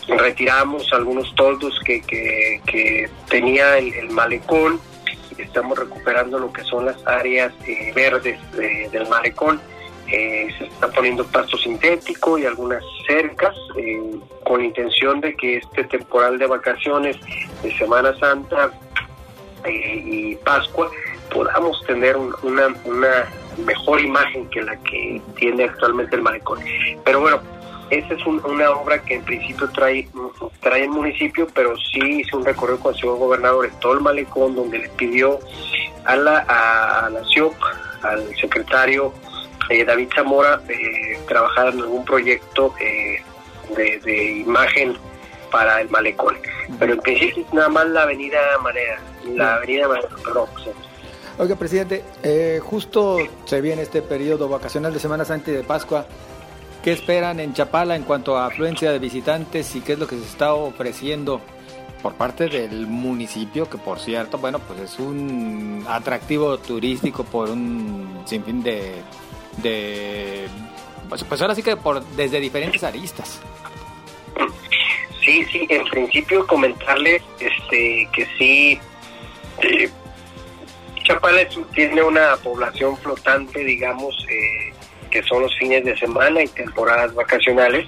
retiramos 0.08 0.92
algunos 0.94 1.34
toldos 1.36 1.80
que, 1.86 2.02
que, 2.02 3.10
tenía 3.30 3.78
el, 3.78 4.10
malecón 4.10 4.80
y 5.38 5.42
estamos 5.42 5.78
recuperando 5.78 6.40
lo 6.40 6.52
que 6.52 6.64
son 6.64 6.86
las 6.86 7.06
áreas 7.08 7.54
eh, 7.68 7.92
verdes 7.96 8.40
del 8.92 9.08
malecón. 9.08 9.62
Eh, 10.08 10.50
se 10.58 10.66
está 10.66 10.90
poniendo 10.90 11.26
pasto 11.26 11.58
sintético 11.58 12.38
y 12.38 12.46
algunas 12.46 12.84
cercas 13.08 13.56
eh, 13.78 14.02
con 14.44 14.62
intención 14.62 15.22
de 15.22 15.36
que 15.36 15.58
este 15.58 15.86
temporal 15.86 16.38
de 16.38 16.48
vacaciones 16.48 17.16
de 17.64 17.78
Semana 17.78 18.14
Santa 18.20 18.72
y 19.66 20.36
Pascua 20.38 20.90
podamos 21.32 21.82
tener 21.86 22.18
una, 22.18 22.68
una 22.84 23.30
mejor 23.66 24.02
imagen 24.02 24.50
que 24.50 24.62
la 24.62 24.76
que 24.84 25.22
tiene 25.38 25.64
actualmente 25.64 26.18
el 26.18 26.24
malecón. 26.24 26.60
Pero 27.06 27.22
bueno, 27.22 27.42
esa 27.92 28.14
es 28.14 28.26
una 28.26 28.72
obra 28.72 29.04
que 29.04 29.16
en 29.16 29.24
principio 29.24 29.70
trae, 29.70 30.08
trae 30.62 30.84
el 30.84 30.90
municipio, 30.90 31.46
pero 31.54 31.76
sí 31.78 32.22
hizo 32.22 32.38
un 32.38 32.46
recorrido 32.46 32.80
con 32.80 32.94
el 32.94 33.00
señor 33.00 33.18
gobernador 33.18 33.66
en 33.66 33.80
todo 33.82 33.94
el 33.94 34.00
malecón, 34.00 34.56
donde 34.56 34.80
le 34.80 34.90
pidió 34.90 35.40
a 36.06 36.16
la, 36.16 36.40
a 36.40 37.10
la 37.10 37.22
CIOP, 37.26 37.54
al 38.02 38.36
secretario 38.38 39.14
eh, 39.70 39.84
David 39.84 40.08
Zamora, 40.16 40.62
eh, 40.70 41.20
trabajar 41.28 41.74
en 41.74 41.82
algún 41.82 42.06
proyecto 42.06 42.74
eh, 42.80 43.22
de, 43.76 44.32
imagen 44.40 44.98
para 45.52 45.82
el 45.82 45.90
malecón. 45.90 46.38
Pero 46.80 46.94
en 46.94 47.00
principio 47.00 47.44
es 47.46 47.54
nada 47.54 47.70
más 47.70 47.88
la 47.88 48.04
avenida 48.04 48.40
Manera, 48.64 49.00
la 49.36 49.56
avenida 49.56 49.90
Manera, 49.90 50.08
perdón. 50.24 50.48
Oiga, 51.38 51.56
presidente, 51.56 52.04
eh, 52.24 52.60
justo 52.64 53.18
se 53.46 53.62
viene 53.62 53.82
este 53.82 54.02
periodo 54.02 54.48
vacacional 54.48 54.94
de 54.94 55.00
Semana 55.00 55.26
Santa 55.26 55.52
y 55.52 55.56
de 55.56 55.64
Pascua. 55.64 56.06
¿Qué 56.84 56.92
esperan 56.92 57.40
en 57.40 57.54
Chapala 57.54 57.96
en 57.96 58.04
cuanto 58.04 58.38
a 58.38 58.48
afluencia 58.48 58.92
de 58.92 59.00
visitantes 59.00 59.76
y 59.76 59.82
qué 59.82 59.94
es 59.94 60.00
lo 60.00 60.08
que 60.08 60.18
se 60.18 60.24
está 60.24 60.54
ofreciendo 60.54 61.42
por 62.02 62.16
parte 62.16 62.48
del 62.48 62.88
municipio, 62.88 63.70
que 63.70 63.78
por 63.78 64.00
cierto, 64.00 64.40
bueno, 64.40 64.60
pues 64.60 64.80
es 64.80 65.00
un 65.00 65.86
atractivo 65.88 66.58
turístico 66.58 67.24
por 67.24 67.50
un 67.50 68.24
sinfín 68.26 68.64
de, 68.64 68.96
de 69.62 70.48
pues, 71.08 71.24
pues 71.24 71.42
ahora 71.42 71.54
sí 71.54 71.62
que 71.62 71.78
por 71.78 72.04
desde 72.16 72.40
diferentes 72.40 72.84
aristas. 72.84 73.40
Sí, 75.24 75.46
sí, 75.52 75.68
en 75.70 75.86
principio 75.86 76.48
comentarle 76.48 77.22
este 77.40 78.10
que 78.12 78.28
sí 78.40 78.80
eh, 79.62 79.90
Chapala 81.04 81.48
tiene 81.76 82.02
una 82.02 82.36
población 82.38 82.98
flotante, 82.98 83.64
digamos, 83.64 84.16
eh, 84.30 84.71
que 85.12 85.22
son 85.24 85.44
los 85.44 85.56
fines 85.58 85.84
de 85.84 85.96
semana 85.98 86.42
y 86.42 86.48
temporadas 86.48 87.14
vacacionales, 87.14 87.86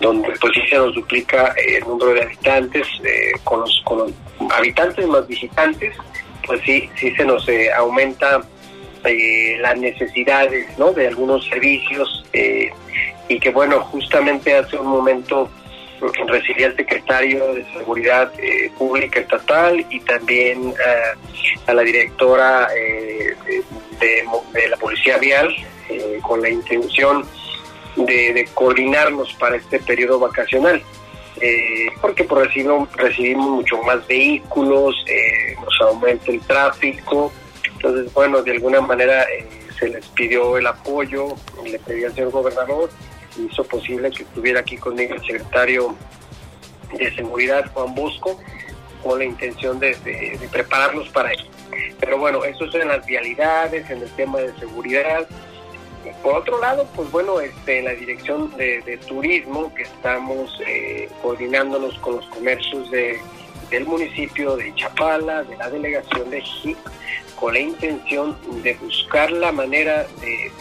donde 0.00 0.30
pues 0.40 0.52
sí 0.54 0.60
se 0.68 0.76
nos 0.76 0.94
duplica 0.94 1.54
eh, 1.56 1.78
el 1.78 1.84
número 1.84 2.12
de 2.14 2.22
habitantes, 2.22 2.86
eh, 3.04 3.32
con, 3.44 3.60
los, 3.60 3.82
con 3.84 3.98
los 3.98 4.12
habitantes 4.52 5.06
más 5.06 5.26
visitantes, 5.26 5.96
pues 6.46 6.60
sí, 6.64 6.90
sí 6.96 7.14
se 7.14 7.24
nos 7.24 7.48
eh, 7.48 7.72
aumenta 7.72 8.42
las 9.60 9.76
necesidades 9.78 10.78
¿no? 10.78 10.92
de 10.92 11.08
algunos 11.08 11.44
servicios 11.48 12.24
y 12.32 13.40
que 13.40 13.50
bueno, 13.50 13.80
justamente 13.80 14.54
hace 14.54 14.78
un 14.78 14.86
momento 14.86 15.50
recibí 16.28 16.62
al 16.62 16.76
secretario 16.76 17.52
de 17.52 17.64
Seguridad 17.72 18.30
Pública 18.78 19.18
Estatal 19.18 19.84
y 19.90 19.98
también 19.98 20.72
a 21.66 21.74
la 21.74 21.82
directora 21.82 22.68
de, 22.68 23.64
de, 23.98 24.68
la 24.68 24.76
Policía 24.76 25.18
Vial 25.18 25.52
eh, 25.92 26.20
con 26.22 26.42
la 26.42 26.50
intención 26.50 27.24
de, 27.96 28.48
coordinarnos 28.54 29.32
para 29.34 29.56
este 29.56 29.78
periodo 29.80 30.18
vacacional. 30.18 30.82
Eh, 31.40 31.86
porque 32.00 32.24
por 32.24 32.38
recibimos, 32.38 32.92
recibimos 32.96 33.50
mucho 33.50 33.78
más 33.82 34.06
vehículos, 34.06 34.94
eh, 35.08 35.56
nos 35.60 35.80
aumenta 35.80 36.30
el 36.30 36.40
tráfico, 36.40 37.32
entonces 37.74 38.12
bueno, 38.12 38.42
de 38.42 38.52
alguna 38.52 38.80
manera 38.80 39.26
se 39.78 39.88
les 39.88 40.06
pidió 40.08 40.56
el 40.56 40.66
apoyo, 40.66 41.34
le 41.64 41.78
pedí 41.80 42.04
al 42.04 42.14
señor 42.14 42.30
gobernador, 42.30 42.90
hizo 43.38 43.64
posible 43.64 44.10
que 44.10 44.22
estuviera 44.22 44.60
aquí 44.60 44.76
conmigo 44.76 45.14
el 45.14 45.22
secretario 45.22 45.96
de 46.96 47.14
Seguridad, 47.14 47.70
Juan 47.72 47.94
Bosco, 47.94 48.38
con 49.02 49.18
la 49.18 49.24
intención 49.24 49.78
de, 49.80 50.38
prepararnos 50.50 51.08
para 51.10 51.32
eso. 51.32 51.44
Pero 51.98 52.18
bueno, 52.18 52.44
eso 52.44 52.64
es 52.64 52.74
en 52.74 52.88
las 52.88 53.04
vialidades, 53.06 53.88
en 53.90 54.02
el 54.02 54.10
tema 54.10 54.38
de 54.38 54.52
seguridad, 54.58 55.26
por 56.22 56.36
otro 56.36 56.60
lado, 56.60 56.86
pues 56.94 57.10
bueno, 57.10 57.40
este, 57.40 57.82
la 57.82 57.92
dirección 57.92 58.56
de, 58.56 58.98
turismo, 59.08 59.74
que 59.74 59.82
estamos 59.82 60.60
eh, 60.66 61.08
coordinándonos 61.20 61.98
con 61.98 62.16
los 62.16 62.26
comercios 62.26 62.90
de, 62.90 63.20
del 63.70 63.86
municipio 63.86 64.56
de 64.56 64.74
Chapala, 64.74 65.42
de 65.42 65.56
la 65.56 65.68
delegación 65.68 66.30
de 66.30 66.40
JIP, 66.40 66.78
con 67.34 67.54
la 67.54 67.60
intención 67.60 68.36
de 68.62 68.74
buscar 68.74 69.32
la 69.32 69.50
manera 69.50 70.06
de, 70.20 70.52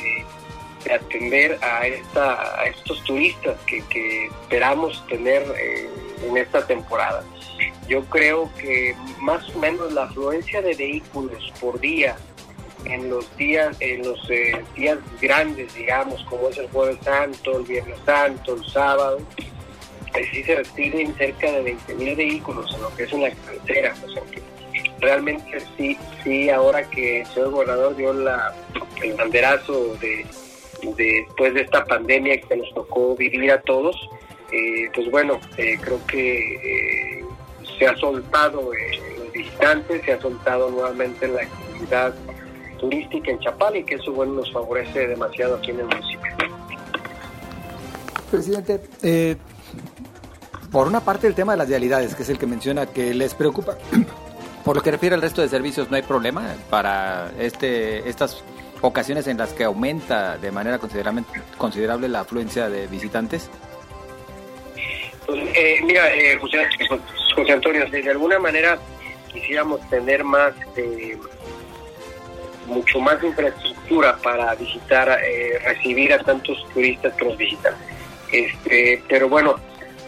atender 0.91 1.60
a, 1.62 1.86
esta, 1.86 2.63
estos 2.65 3.03
turistas 3.03 3.56
que, 3.68 4.25
esperamos 4.25 5.06
tener 5.08 5.44
eh, 5.60 5.88
en 6.27 6.38
esta 6.38 6.65
temporada. 6.65 7.24
Yo 7.88 8.03
creo 8.06 8.50
que 8.58 8.96
más 9.20 9.48
o 9.56 9.60
menos 9.60 9.94
la 9.94 10.06
afluencia 10.06 10.62
de 10.62 10.74
vehículos 10.74 11.53
por 11.60 11.80
día 11.80 12.18
en 12.85 13.09
los 13.09 13.35
días, 13.38 13.75
en 13.79 14.03
los 14.03 14.29
eh, 14.29 14.61
días 14.75 14.97
grandes, 15.21 15.73
digamos, 15.75 16.23
como 16.23 16.50
es 16.50 16.57
el 16.57 16.67
Jueves 16.69 16.97
Santo, 17.03 17.57
el 17.57 17.63
Viernes 17.63 17.97
Santo, 18.05 18.55
el 18.55 18.65
sábado, 18.65 19.19
sí 20.31 20.43
se 20.43 20.55
reciben 20.55 21.15
cerca 21.15 21.51
de 21.51 21.75
20.000 21.75 22.15
vehículos 22.17 22.73
en 22.73 22.81
lo 22.81 22.95
que 22.95 23.03
es 23.03 23.13
una 23.13 23.29
carretera. 23.29 23.95
realmente 25.00 25.59
sí, 25.77 25.97
sí, 26.23 26.50
ahora 26.50 26.83
que 26.89 27.21
el 27.21 27.27
señor 27.27 27.51
gobernador 27.51 27.95
dio 27.95 28.13
la, 28.13 28.53
el 29.01 29.13
banderazo 29.13 29.95
de, 29.95 30.25
después 30.95 31.53
de 31.53 31.61
esta 31.61 31.85
pandemia 31.85 32.41
que 32.41 32.57
nos 32.57 32.73
tocó 32.73 33.15
vivir 33.15 33.51
a 33.51 33.61
todos, 33.61 33.95
eh, 34.51 34.89
pues 34.93 35.09
bueno, 35.09 35.39
eh, 35.57 35.77
creo 35.81 36.05
que 36.07 37.23
se 37.79 37.88
ha 37.88 37.95
soltado 37.95 38.71
los 39.17 39.31
visitantes, 39.31 40.03
se 40.03 40.13
ha 40.13 40.21
soltado 40.21 40.69
nuevamente 40.69 41.27
la 41.27 41.41
actividad 41.41 42.13
turística 42.81 43.31
en 43.31 43.39
Chapala 43.39 43.77
y 43.77 43.83
que 43.85 43.95
eso 43.95 44.11
bueno 44.11 44.33
nos 44.33 44.51
favorece 44.51 45.07
demasiado 45.07 45.55
aquí 45.55 45.71
en 45.71 45.79
el 45.79 45.85
municipio. 45.85 46.31
Presidente, 48.29 48.81
eh, 49.03 49.38
por 50.71 50.88
una 50.88 51.00
parte 51.00 51.27
el 51.27 51.35
tema 51.35 51.53
de 51.53 51.59
las 51.59 51.67
vialidades, 51.67 52.15
que 52.15 52.23
es 52.23 52.29
el 52.29 52.38
que 52.38 52.47
menciona 52.47 52.88
que 52.88 53.13
les 53.13 53.33
preocupa. 53.35 53.77
Por 54.65 54.75
lo 54.75 54.83
que 54.83 54.91
refiere 54.91 55.15
al 55.15 55.23
resto 55.23 55.41
de 55.41 55.50
servicios, 55.50 55.89
¿no 55.89 55.95
hay 55.95 56.03
problema 56.03 56.53
para 56.69 57.31
este 57.39 58.07
estas 58.07 58.43
ocasiones 58.81 59.25
en 59.25 59.39
las 59.39 59.53
que 59.53 59.63
aumenta 59.63 60.38
de 60.38 60.51
manera 60.51 60.77
considerable, 60.77 61.23
considerable 61.57 62.07
la 62.07 62.19
afluencia 62.19 62.69
de 62.69 62.85
visitantes? 62.85 63.50
Pues, 65.25 65.39
eh, 65.55 65.79
mira, 65.83 66.13
eh, 66.13 66.38
José, 66.39 66.59
José, 67.35 67.51
Antonio, 67.53 67.89
de 67.89 68.09
alguna 68.11 68.38
manera 68.38 68.77
quisiéramos 69.33 69.81
tener 69.89 70.23
más 70.23 70.53
eh, 70.75 71.17
mucho 72.68 73.00
más 73.00 73.24
infraestructura 73.24 74.18
para 74.18 74.53
visitar, 74.56 75.20
eh, 75.24 75.60
recibir 75.63 76.13
a 76.13 76.20
tantos 76.20 76.65
turistas 76.74 77.13
que 77.15 77.25
nos 77.25 77.38
visitan. 77.38 77.74
Este, 78.32 79.03
pero 79.10 79.27
bueno, 79.27 79.56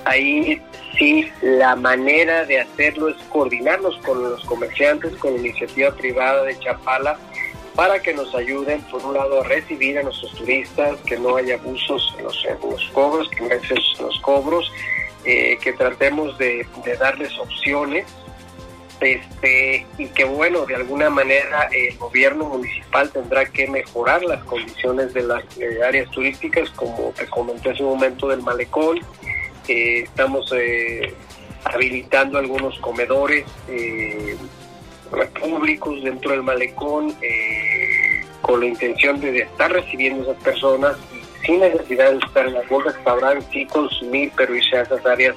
ahí 0.06 0.62
sí 0.98 1.30
la 1.42 1.76
manera 1.76 2.46
de 2.46 2.62
hacerlo 2.62 3.10
es 3.10 3.18
coordinarnos 3.30 3.98
con 3.98 4.24
los 4.24 4.44
comerciantes, 4.46 5.16
con 5.18 5.34
la 5.34 5.40
iniciativa 5.40 5.92
privada 5.92 6.44
de 6.44 6.58
Chapala, 6.60 7.18
para 7.76 8.00
que 8.00 8.14
nos 8.14 8.34
ayuden, 8.36 8.82
por 8.84 9.04
un 9.04 9.16
lado, 9.16 9.42
a 9.42 9.44
recibir 9.46 9.98
a 9.98 10.04
nuestros 10.04 10.32
turistas, 10.34 11.00
que 11.02 11.18
no 11.18 11.36
haya 11.36 11.56
abusos 11.56 12.16
en 12.18 12.26
los, 12.26 12.46
cobros, 12.94 13.30
que 13.30 13.42
no 13.42 13.48
haya 13.48 13.76
los 14.00 14.20
cobros, 14.22 14.72
eh, 15.26 15.58
que 15.60 15.74
tratemos 15.74 16.38
de 16.38 16.68
darles 17.00 17.38
opciones 17.40 18.06
este 19.04 19.86
y 19.98 20.08
que 20.08 20.24
bueno 20.24 20.66
de 20.66 20.76
alguna 20.76 21.10
manera 21.10 21.70
el 21.72 21.98
gobierno 21.98 22.46
municipal 22.46 23.10
tendrá 23.12 23.46
que 23.46 23.68
mejorar 23.68 24.24
las 24.24 24.44
condiciones 24.46 25.14
de 25.14 25.24
las 25.24 25.44
áreas 25.86 26.10
turísticas 26.12 26.70
como 26.72 27.14
te 27.16 27.28
comenté 27.28 27.72
hace 27.72 27.84
un 27.84 27.90
momento 27.90 28.28
del 28.28 28.42
malecón 28.42 29.00
eh, 29.68 30.04
estamos 30.04 30.52
eh, 30.56 31.14
habilitando 31.66 32.38
algunos 32.38 32.78
comedores 32.80 33.46
eh, 33.70 34.36
públicos 35.40 36.04
dentro 36.04 36.32
del 36.32 36.44
malecón 36.44 37.16
con 38.42 38.60
la 38.60 38.66
intención 38.66 39.20
de 39.22 39.40
estar 39.40 39.72
recibiendo 39.72 40.22
a 40.22 40.32
esas 40.32 40.44
personas 40.44 40.98
sin 41.46 41.60
necesidad 41.60 42.12
de 42.12 42.18
estar 42.18 42.48
en 42.48 42.54
las 42.54 42.68
bolsas 42.68 42.96
sabrán 43.04 43.42
sí 43.52 43.66
consumir 43.68 44.32
pero 44.36 44.56
irse 44.56 44.78
a 44.78 44.82
esas 44.82 45.06
áreas 45.06 45.36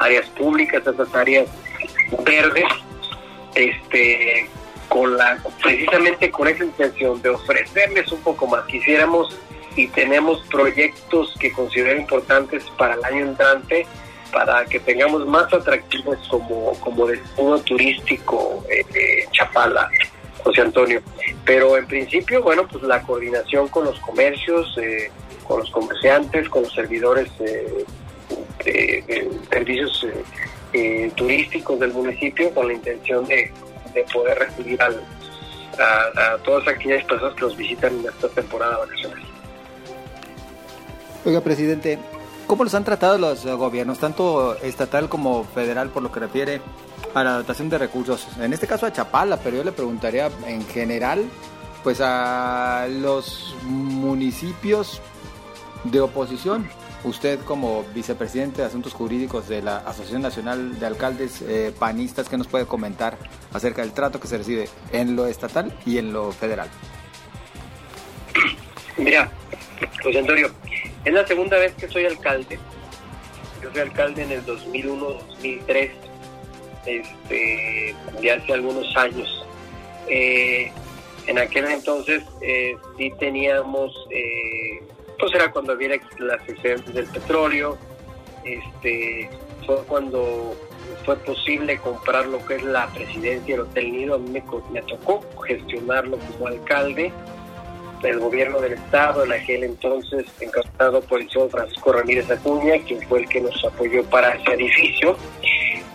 áreas 0.00 0.26
públicas 0.30 0.82
esas 0.86 1.14
áreas 1.14 1.48
verdes 2.24 2.64
este 3.56 4.48
con 4.88 5.16
la 5.16 5.38
precisamente 5.62 6.30
con 6.30 6.46
esa 6.46 6.64
intención 6.64 7.20
de 7.22 7.30
ofrecerles 7.30 8.10
un 8.12 8.20
poco 8.20 8.46
más. 8.46 8.64
Quisiéramos 8.66 9.36
y 9.74 9.88
tenemos 9.88 10.42
proyectos 10.50 11.34
que 11.38 11.52
considero 11.52 11.98
importantes 12.00 12.64
para 12.78 12.94
el 12.94 13.04
año 13.04 13.26
entrante 13.26 13.86
para 14.32 14.64
que 14.64 14.80
tengamos 14.80 15.26
más 15.26 15.52
atractivos 15.52 16.18
como, 16.28 16.72
como 16.80 17.06
destino 17.06 17.58
turístico 17.60 18.64
eh, 18.70 19.26
Chapala, 19.32 19.90
José 20.42 20.62
Antonio. 20.62 21.00
Pero 21.44 21.76
en 21.76 21.86
principio, 21.86 22.42
bueno, 22.42 22.66
pues 22.66 22.82
la 22.82 23.02
coordinación 23.02 23.68
con 23.68 23.84
los 23.84 23.98
comercios, 24.00 24.76
eh, 24.78 25.10
con 25.46 25.60
los 25.60 25.70
comerciantes, 25.70 26.48
con 26.48 26.62
los 26.62 26.72
servidores 26.72 27.28
eh, 27.40 27.84
de, 28.64 29.30
servicios 29.50 30.06
eh, 30.76 31.10
turísticos 31.14 31.80
del 31.80 31.92
municipio, 31.92 32.52
con 32.52 32.68
la 32.68 32.74
intención 32.74 33.24
de, 33.26 33.50
poder 34.12 34.38
recibir 34.38 34.78
a, 34.82 34.88
a, 35.78 36.36
todas 36.44 36.68
aquellas 36.68 37.02
personas 37.06 37.34
que 37.34 37.40
nos 37.40 37.56
visitan 37.56 37.98
en 37.98 38.04
esta 38.06 38.28
temporada 38.28 38.76
vacacional. 38.76 39.22
Oiga, 41.24 41.40
presidente, 41.40 41.98
¿cómo 42.46 42.64
los 42.64 42.74
han 42.74 42.84
tratado 42.84 43.16
los 43.16 43.46
gobiernos, 43.46 43.98
tanto 43.98 44.54
estatal 44.62 45.08
como 45.08 45.44
federal, 45.44 45.88
por 45.88 46.02
lo 46.02 46.12
que 46.12 46.20
refiere 46.20 46.60
a 47.14 47.24
la 47.24 47.30
adaptación 47.30 47.70
de 47.70 47.78
recursos? 47.78 48.28
En 48.38 48.52
este 48.52 48.66
caso 48.66 48.84
a 48.84 48.92
Chapala, 48.92 49.38
pero 49.38 49.56
yo 49.56 49.64
le 49.64 49.72
preguntaría 49.72 50.30
en 50.46 50.66
general, 50.66 51.24
pues 51.82 52.02
a 52.02 52.86
los 52.90 53.56
municipios 53.62 55.00
de 55.84 56.02
oposición. 56.02 56.68
Usted 57.04 57.38
como 57.40 57.84
vicepresidente 57.94 58.62
de 58.62 58.66
Asuntos 58.66 58.92
Jurídicos 58.92 59.48
de 59.48 59.62
la 59.62 59.78
Asociación 59.78 60.22
Nacional 60.22 60.78
de 60.78 60.86
Alcaldes 60.86 61.42
eh, 61.42 61.72
Panistas, 61.78 62.28
¿qué 62.28 62.36
nos 62.36 62.48
puede 62.48 62.66
comentar 62.66 63.16
acerca 63.52 63.82
del 63.82 63.92
trato 63.92 64.18
que 64.18 64.26
se 64.26 64.38
recibe 64.38 64.68
en 64.92 65.14
lo 65.14 65.26
estatal 65.26 65.72
y 65.84 65.98
en 65.98 66.12
lo 66.12 66.32
federal? 66.32 66.68
Mira, 68.96 69.30
José 70.02 70.18
Antonio, 70.18 70.50
es 71.04 71.12
la 71.12 71.26
segunda 71.26 71.58
vez 71.58 71.74
que 71.74 71.88
soy 71.88 72.06
alcalde. 72.06 72.58
Yo 73.62 73.70
soy 73.70 73.82
alcalde 73.82 74.22
en 74.22 74.32
el 74.32 74.44
2001-2003, 74.44 75.90
este, 76.86 77.94
de 78.20 78.32
hace 78.32 78.52
algunos 78.52 78.96
años. 78.96 79.46
Eh, 80.08 80.72
en 81.26 81.38
aquel 81.38 81.66
entonces 81.66 82.22
eh, 82.40 82.76
sí 82.96 83.12
teníamos, 83.18 83.92
pues 85.18 85.34
era 85.34 85.50
cuando 85.50 85.72
había 85.72 85.98
las 86.18 86.48
excedentes 86.48 86.94
del 86.94 87.06
petróleo, 87.06 87.78
este, 88.44 89.28
fue 89.66 89.76
cuando 89.86 90.56
fue 91.04 91.16
posible 91.16 91.78
comprar 91.78 92.26
lo 92.26 92.44
que 92.46 92.56
es 92.56 92.62
la 92.64 92.88
presidencia 92.88 93.56
del 93.56 93.64
Hotel 93.64 93.92
Nido, 93.92 94.14
a 94.16 94.18
mí 94.18 94.42
me, 94.72 94.82
tocó 94.82 95.24
gestionarlo 95.46 96.18
como 96.18 96.48
alcalde 96.48 97.12
del 98.02 98.18
gobierno 98.18 98.60
del 98.60 98.74
Estado, 98.74 99.24
en 99.24 99.32
aquel 99.32 99.64
entonces 99.64 100.26
encabezado 100.40 101.00
por 101.02 101.20
el 101.20 101.30
señor 101.30 101.50
Francisco 101.50 101.92
Ramírez 101.92 102.30
Acuña, 102.30 102.78
quien 102.86 103.00
fue 103.08 103.20
el 103.20 103.28
que 103.28 103.40
nos 103.40 103.64
apoyó 103.64 104.04
para 104.04 104.34
ese 104.34 104.52
edificio. 104.52 105.16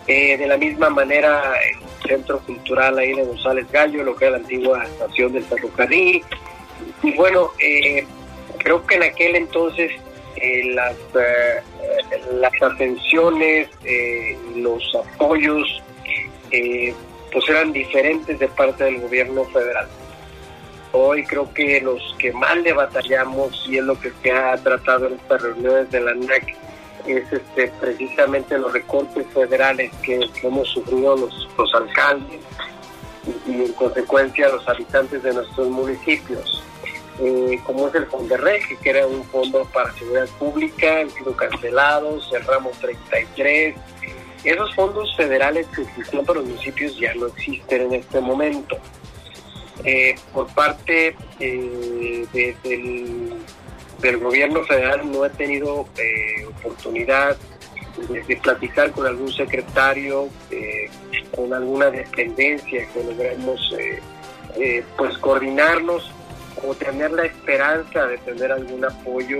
Eh, 0.06 0.36
de 0.36 0.46
la 0.46 0.56
misma 0.56 0.90
manera, 0.90 1.54
el 1.62 2.08
Centro 2.08 2.40
Cultural 2.40 2.98
ahí 2.98 3.14
de 3.14 3.24
González 3.24 3.70
Gallo, 3.70 4.02
lo 4.02 4.16
que 4.16 4.24
era 4.24 4.32
la 4.32 4.42
antigua 4.42 4.84
estación 4.84 5.32
del 5.32 5.44
ferrocarril. 5.44 6.24
Y 7.02 7.12
bueno, 7.12 7.50
eh, 7.60 8.04
creo 8.62 8.86
que 8.86 8.96
en 8.96 9.02
aquel 9.02 9.36
entonces 9.36 9.92
eh, 10.36 10.72
las, 10.74 10.96
las 12.32 12.62
atenciones, 12.62 13.68
los 14.56 14.82
apoyos, 14.94 15.82
pues 16.50 17.48
eran 17.48 17.72
diferentes 17.72 18.38
de 18.38 18.48
parte 18.48 18.84
del 18.84 19.00
gobierno 19.00 19.44
federal. 19.44 19.88
Hoy 20.92 21.24
creo 21.24 21.52
que 21.54 21.80
los 21.80 22.14
que 22.18 22.32
más 22.32 22.56
le 22.58 22.74
batallamos 22.74 23.64
y 23.66 23.78
es 23.78 23.84
lo 23.84 23.98
que 23.98 24.12
se 24.22 24.30
ha 24.30 24.56
tratado 24.58 25.06
en 25.06 25.14
estas 25.14 25.40
reuniones 25.42 25.90
de 25.90 26.00
la 26.00 26.14
NAC 26.14 26.54
es 27.06 27.32
este, 27.32 27.68
precisamente 27.80 28.58
los 28.58 28.72
recortes 28.72 29.26
federales 29.32 29.90
que, 30.02 30.20
hemos 30.42 30.68
sufrido 30.68 31.16
los, 31.16 31.48
los 31.56 31.74
alcaldes 31.74 32.40
y, 33.46 33.52
en 33.64 33.72
consecuencia 33.72 34.48
los 34.48 34.68
habitantes 34.68 35.22
de 35.22 35.32
nuestros 35.32 35.68
municipios. 35.68 36.62
Eh, 37.24 37.60
como 37.64 37.86
es 37.86 37.94
el 37.94 38.06
FONDERREG, 38.06 38.80
que 38.80 38.90
era 38.90 39.06
un 39.06 39.22
fondo 39.24 39.64
para 39.72 39.92
seguridad 39.92 40.26
pública, 40.40 41.00
han 41.00 41.10
sido 41.10 41.36
cancelados, 41.36 42.28
cerramos 42.28 42.76
33. 42.80 43.76
Esos 44.42 44.74
fondos 44.74 45.14
federales 45.16 45.68
que 45.68 45.82
existían 45.82 46.24
para 46.24 46.40
los 46.40 46.48
municipios 46.48 46.98
ya 46.98 47.14
no 47.14 47.26
existen 47.26 47.82
en 47.82 47.94
este 47.94 48.20
momento. 48.20 48.76
Eh, 49.84 50.16
por 50.32 50.46
parte 50.54 51.16
eh, 51.38 52.54
del, 54.00 54.18
gobierno 54.18 54.64
federal 54.64 55.10
no 55.10 55.24
he 55.24 55.30
tenido 55.30 55.86
eh, 55.96 56.44
oportunidad 56.46 57.36
de, 58.08 58.36
platicar 58.36 58.90
con 58.90 59.06
algún 59.06 59.32
secretario, 59.32 60.28
con 61.36 61.54
alguna 61.54 61.90
dependencia 61.90 62.88
que 62.92 63.04
logremos 63.04 63.74
pues 64.96 65.18
coordinarnos 65.18 66.10
o 66.66 66.74
tener 66.74 67.10
la 67.12 67.24
esperanza 67.24 68.06
de 68.06 68.18
tener 68.18 68.52
algún 68.52 68.84
apoyo 68.84 69.38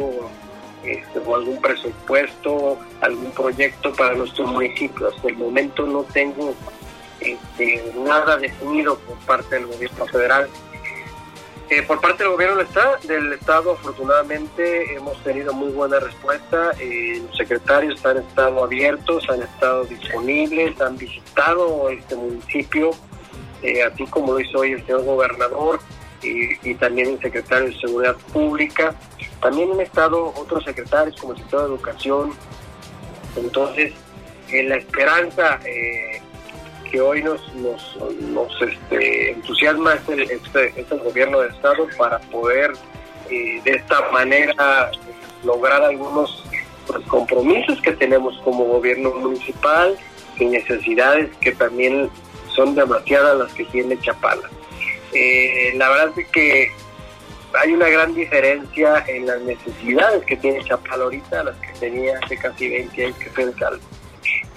este, 0.85 1.20
o 1.24 1.37
algún 1.37 1.61
presupuesto, 1.61 2.78
algún 3.00 3.30
proyecto 3.30 3.92
para 3.92 4.14
nuestro 4.14 4.46
municipio. 4.46 5.08
Hasta 5.08 5.28
el 5.28 5.37
momento 5.37 5.87
no 5.87 6.02
tengo 6.04 6.54
este, 7.20 7.92
nada 8.04 8.37
definido 8.37 8.98
por 8.98 9.16
parte 9.18 9.54
del 9.56 9.66
gobierno 9.66 10.06
federal. 10.06 10.48
Eh, 11.70 11.82
por 11.82 12.00
parte 12.00 12.24
del 12.24 12.32
gobierno 12.32 12.56
del 13.04 13.32
Estado, 13.32 13.72
afortunadamente, 13.72 14.94
hemos 14.94 15.16
tenido 15.22 15.54
muy 15.54 15.70
buena 15.70 16.00
respuesta. 16.00 16.72
Eh, 16.78 17.22
los 17.26 17.37
secretarios 17.37 18.04
han 18.04 18.18
estado 18.18 18.64
abiertos, 18.64 19.24
han 19.30 19.42
estado 19.42 19.85
disponibles, 19.85 20.78
han 20.80 20.98
visitado 20.98 21.88
este 21.88 22.16
municipio, 22.16 22.90
eh, 23.62 23.85
así 23.85 24.04
como 24.06 24.35
lo 24.35 24.40
hizo 24.40 24.58
hoy 24.58 24.72
el 24.72 24.85
señor 24.85 25.04
gobernador 25.04 25.80
y, 26.22 26.74
también 26.74 27.11
el 27.11 27.20
secretario 27.20 27.68
de 27.68 27.78
Seguridad 27.78 28.16
Pública. 28.32 28.94
También 29.40 29.72
han 29.72 29.80
estado 29.80 30.32
otros 30.37 30.64
secretarios 30.64 31.16
como 31.20 31.32
el 31.32 31.38
secretario 31.38 31.68
de 31.68 31.74
Educación. 31.74 32.32
Entonces, 33.37 33.92
en 34.48 34.68
la 34.68 34.76
esperanza 34.76 35.58
que 36.90 37.00
hoy 37.00 37.22
nos, 37.22 37.54
nos, 37.54 37.96
nos 38.20 38.62
este, 38.62 39.30
entusiasma 39.32 39.94
este, 39.94 40.87
el 40.90 41.00
gobierno 41.00 41.40
de 41.40 41.48
Estado 41.48 41.88
para 41.96 42.18
poder 42.18 42.72
eh, 43.30 43.62
de 43.64 43.70
esta 43.70 44.11
manera 44.11 44.90
lograr 45.42 45.82
algunos 45.82 46.44
pues, 46.87 47.04
compromisos 47.06 47.80
que 47.80 47.92
tenemos 47.92 48.38
como 48.44 48.64
gobierno 48.64 49.11
municipal 49.14 49.96
y 50.38 50.44
necesidades 50.44 51.35
que 51.38 51.52
también 51.52 52.11
son 52.54 52.74
demasiadas 52.74 53.38
las 53.38 53.52
que 53.54 53.64
tiene 53.64 53.98
Chapala. 53.98 54.50
Eh, 55.12 55.72
la 55.77 55.88
verdad 55.88 56.18
es 56.18 56.27
que 56.29 56.72
hay 57.55 57.72
una 57.72 57.88
gran 57.88 58.14
diferencia 58.14 59.05
en 59.07 59.27
las 59.27 59.40
necesidades 59.42 60.25
que 60.25 60.37
tiene 60.37 60.64
Chapala 60.64 61.05
ahorita, 61.05 61.44
las 61.44 61.57
que 61.57 61.72
tenía 61.79 62.18
hace 62.22 62.37
casi 62.37 62.68
20 62.68 63.05
años 63.05 63.16
que 63.18 63.31
fue 63.31 63.44
alcalde. 63.44 63.83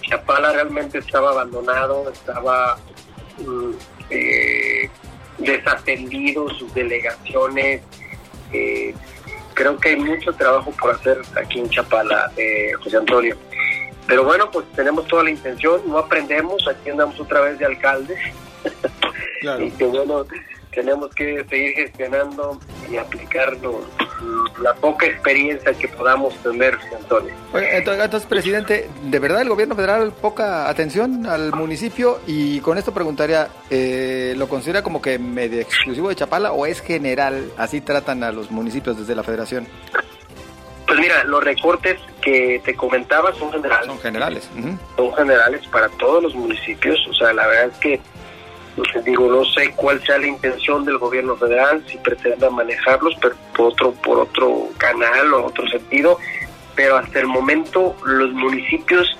Chapala 0.02 0.54
realmente 0.54 1.00
estaba 1.00 1.32
abandonado, 1.32 2.10
estaba 2.10 2.78
mm, 3.40 3.72
eh, 4.10 4.90
desatendido, 5.40 6.50
sus 6.50 6.74
delegaciones. 6.74 7.82
Eh, 8.54 8.94
creo 9.54 9.78
que 9.78 9.90
hay 9.90 9.96
mucho 9.98 10.34
trabajo 10.34 10.72
por 10.72 10.92
hacer 10.92 11.22
aquí 11.36 11.60
en 11.60 11.70
Chapala, 11.70 12.32
eh, 12.38 12.72
José 12.82 12.98
Antonio. 12.98 13.36
Pero 14.08 14.24
bueno, 14.24 14.50
pues 14.52 14.66
tenemos 14.74 15.08
toda 15.08 15.24
la 15.24 15.32
intención, 15.32 15.82
no 15.88 15.98
aprendemos, 15.98 16.68
aquí 16.68 16.92
andamos 16.92 17.20
otra 17.20 17.42
vez 17.42 17.58
de 17.58 17.66
y 19.60 19.72
que 19.72 19.86
bueno, 19.86 20.26
tenemos 20.76 21.10
que 21.16 21.44
seguir 21.50 21.74
gestionando 21.74 22.60
y 22.92 22.98
aplicar 22.98 23.54
la 24.62 24.74
poca 24.76 25.06
experiencia 25.06 25.74
que 25.74 25.88
podamos 25.88 26.36
tener, 26.44 26.78
Antonio. 26.96 27.34
entonces, 27.54 28.26
presidente, 28.28 28.90
¿de 29.04 29.20
verdad 29.20 29.42
el 29.42 29.50
gobierno 29.50 29.76
federal 29.76 30.12
poca 30.12 30.70
atención 30.70 31.26
al 31.26 31.54
municipio? 31.54 32.20
Y 32.28 32.60
con 32.60 32.78
esto 32.78 32.94
preguntaría, 32.94 33.48
eh, 33.70 34.34
¿lo 34.38 34.48
considera 34.48 34.84
como 34.84 35.02
que 35.02 35.18
medio 35.18 35.62
exclusivo 35.62 36.10
de 36.10 36.16
Chapala 36.16 36.52
o 36.52 36.66
es 36.66 36.82
general? 36.82 37.52
Así 37.58 37.82
tratan 37.82 38.24
a 38.24 38.32
los 38.32 38.52
municipios 38.52 38.98
desde 38.98 39.16
la 39.16 39.24
federación. 39.24 39.68
Pues 40.88 41.00
mira, 41.00 41.24
los 41.24 41.44
recortes 41.44 42.00
que 42.22 42.62
te 42.64 42.76
comentaba 42.76 43.34
son 43.34 43.52
generales. 43.52 43.88
Son 43.88 44.00
generales. 44.00 44.50
Son 44.96 45.14
generales 45.14 45.68
para 45.68 45.90
todos 45.90 46.22
los 46.22 46.36
municipios. 46.36 47.00
O 47.10 47.14
sea, 47.14 47.34
la 47.34 47.48
verdad 47.48 47.72
es 47.72 47.78
que 47.80 48.00
digo, 49.04 49.30
no 49.30 49.46
sé 49.46 49.72
cuál 49.76 50.04
sea 50.06 50.18
la 50.18 50.28
intención 50.28 50.84
del 50.84 50.98
gobierno 50.98 51.36
federal, 51.36 51.84
si 51.88 51.98
pretenda 51.98 52.50
manejarlos, 52.50 53.16
pero 53.22 53.36
por 53.56 53.68
otro, 53.68 53.92
por 53.94 54.20
otro 54.20 54.70
canal 54.78 55.34
o 55.34 55.46
otro 55.46 55.68
sentido, 55.70 56.18
pero 56.76 56.98
hasta 56.98 57.20
el 57.20 57.28
momento 57.28 57.96
los 58.06 58.32
municipios 58.34 59.18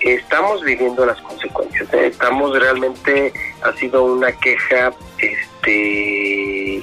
estamos 0.00 0.62
viviendo 0.62 1.06
las 1.06 1.20
consecuencias. 1.22 1.92
¿eh? 1.94 2.08
Estamos 2.08 2.58
realmente, 2.58 3.32
ha 3.62 3.72
sido 3.74 4.04
una 4.04 4.32
queja 4.32 4.92
este 5.18 6.82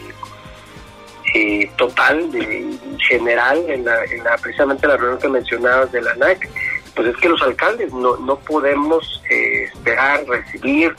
eh, 1.33 1.69
total, 1.75 2.31
de, 2.31 2.77
general, 3.07 3.63
en 3.67 3.85
la, 3.85 4.03
en 4.05 4.23
la, 4.23 4.37
precisamente 4.37 4.87
la 4.87 4.97
reunión 4.97 5.19
que 5.19 5.27
mencionabas 5.27 5.91
de 5.91 6.01
la 6.01 6.15
NAC, 6.15 6.49
pues 6.95 7.09
es 7.09 7.17
que 7.17 7.29
los 7.29 7.41
alcaldes 7.41 7.93
no, 7.93 8.15
no 8.17 8.37
podemos 8.39 9.21
eh, 9.29 9.63
esperar, 9.63 10.25
recibir, 10.25 10.95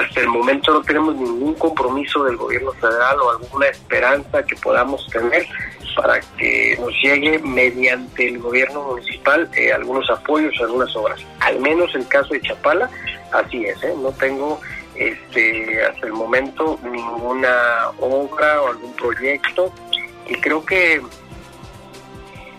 hasta 0.00 0.20
el 0.20 0.28
momento 0.28 0.72
no 0.72 0.82
tenemos 0.82 1.14
ningún 1.16 1.54
compromiso 1.54 2.24
del 2.24 2.36
gobierno 2.36 2.72
federal 2.72 3.20
o 3.20 3.30
alguna 3.30 3.66
esperanza 3.66 4.44
que 4.44 4.56
podamos 4.56 5.08
tener 5.08 5.46
para 5.96 6.20
que 6.38 6.76
nos 6.80 6.92
llegue 7.02 7.38
mediante 7.38 8.28
el 8.28 8.38
gobierno 8.38 8.82
municipal 8.82 9.48
eh, 9.54 9.72
algunos 9.72 10.08
apoyos, 10.10 10.54
algunas 10.60 10.94
obras. 10.96 11.20
Al 11.40 11.60
menos 11.60 11.94
el 11.94 12.06
caso 12.08 12.34
de 12.34 12.40
Chapala, 12.40 12.90
así 13.32 13.64
es, 13.64 13.82
¿eh? 13.82 13.94
no 14.00 14.10
tengo 14.12 14.60
este 14.96 15.84
hasta 15.84 16.06
el 16.06 16.12
momento 16.12 16.78
ninguna 16.84 17.90
obra 17.98 18.62
o 18.62 18.68
algún 18.68 18.94
proyecto 18.94 19.72
y 20.28 20.34
creo 20.36 20.64
que 20.64 21.02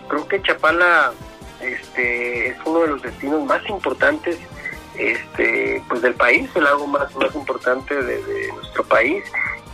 creo 0.08 0.28
que 0.28 0.42
Chapala 0.42 1.12
este 1.60 2.48
es 2.48 2.56
uno 2.66 2.80
de 2.80 2.88
los 2.88 3.02
destinos 3.02 3.42
más 3.46 3.66
importantes 3.70 4.38
este 4.98 5.82
pues 5.88 6.02
del 6.02 6.14
país 6.14 6.48
el 6.54 6.64
lago 6.64 6.86
más 6.86 7.14
más 7.16 7.34
importante 7.34 7.94
de, 7.94 8.52
nuestro 8.54 8.84
país 8.84 9.24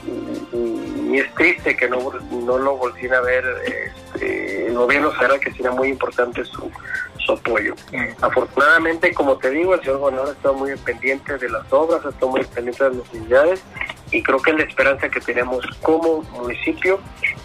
y, 0.07 1.19
es 1.19 1.33
triste 1.35 1.77
que 1.77 1.89
no, 1.91 1.99
no 2.31 2.57
lo 2.57 2.77
volvieran 2.79 3.19
a 3.19 3.21
ver 3.21 3.45
este, 3.67 4.67
el 4.69 4.75
gobierno 4.75 5.11
federal 5.13 5.39
que 5.39 5.53
sería 5.53 5.71
muy 5.71 5.89
importante 5.89 6.43
su, 6.43 6.71
su 7.19 7.33
apoyo. 7.33 7.75
Afortunadamente, 8.21 9.13
como 9.13 9.37
te 9.37 9.51
digo, 9.51 9.75
el 9.75 9.81
señor 9.81 9.99
gobernador 9.99 10.31
ha 10.31 10.33
estado 10.33 10.55
muy 10.55 10.75
pendiente 10.77 11.37
de 11.37 11.49
las 11.49 11.71
obras, 11.73 12.05
ha 12.05 12.09
estado 12.11 12.29
muy 12.29 12.45
pendiente 12.45 12.85
de 12.85 12.91
las 12.91 12.99
necesidades 12.99 13.63
y 14.11 14.23
creo 14.23 14.41
que 14.41 14.51
es 14.51 14.57
la 14.59 14.65
esperanza 14.65 15.09
que 15.09 15.21
tenemos 15.21 15.65
como 15.81 16.23
municipio, 16.23 17.01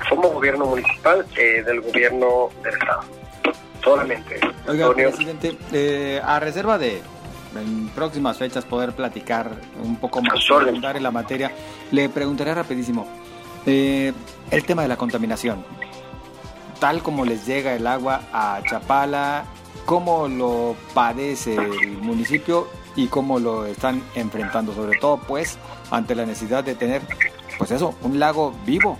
como 0.09 0.29
gobierno 0.29 0.65
municipal, 0.65 1.25
eh, 1.37 1.63
del 1.65 1.81
gobierno 1.81 2.49
del 2.63 2.73
Estado. 2.73 3.01
Solamente. 3.83 4.39
Oiga, 4.67 4.93
presidente, 4.93 5.57
eh, 5.71 6.19
a 6.23 6.39
reserva 6.41 6.77
de 6.77 7.01
en 7.61 7.89
próximas 7.89 8.37
fechas 8.37 8.65
poder 8.65 8.93
platicar 8.93 9.51
un 9.83 9.97
poco 9.97 10.21
más, 10.21 10.39
en 10.95 11.03
la 11.03 11.11
materia, 11.11 11.51
le 11.91 12.09
preguntaré 12.09 12.53
rapidísimo, 12.53 13.07
eh, 13.65 14.13
el 14.51 14.63
tema 14.63 14.81
de 14.81 14.87
la 14.87 14.97
contaminación, 14.97 15.63
tal 16.79 17.01
como 17.03 17.25
les 17.25 17.45
llega 17.45 17.73
el 17.73 17.87
agua 17.87 18.21
a 18.31 18.61
Chapala, 18.69 19.45
cómo 19.85 20.27
lo 20.27 20.75
padece 20.93 21.55
el 21.55 21.97
municipio 21.97 22.67
y 22.95 23.07
cómo 23.07 23.39
lo 23.39 23.65
están 23.65 24.03
enfrentando, 24.15 24.73
sobre 24.73 24.97
todo 24.99 25.17
pues 25.17 25.57
ante 25.91 26.15
la 26.15 26.25
necesidad 26.25 26.63
de 26.63 26.75
tener, 26.75 27.01
pues 27.57 27.71
eso, 27.71 27.95
un 28.01 28.19
lago 28.19 28.53
vivo. 28.65 28.97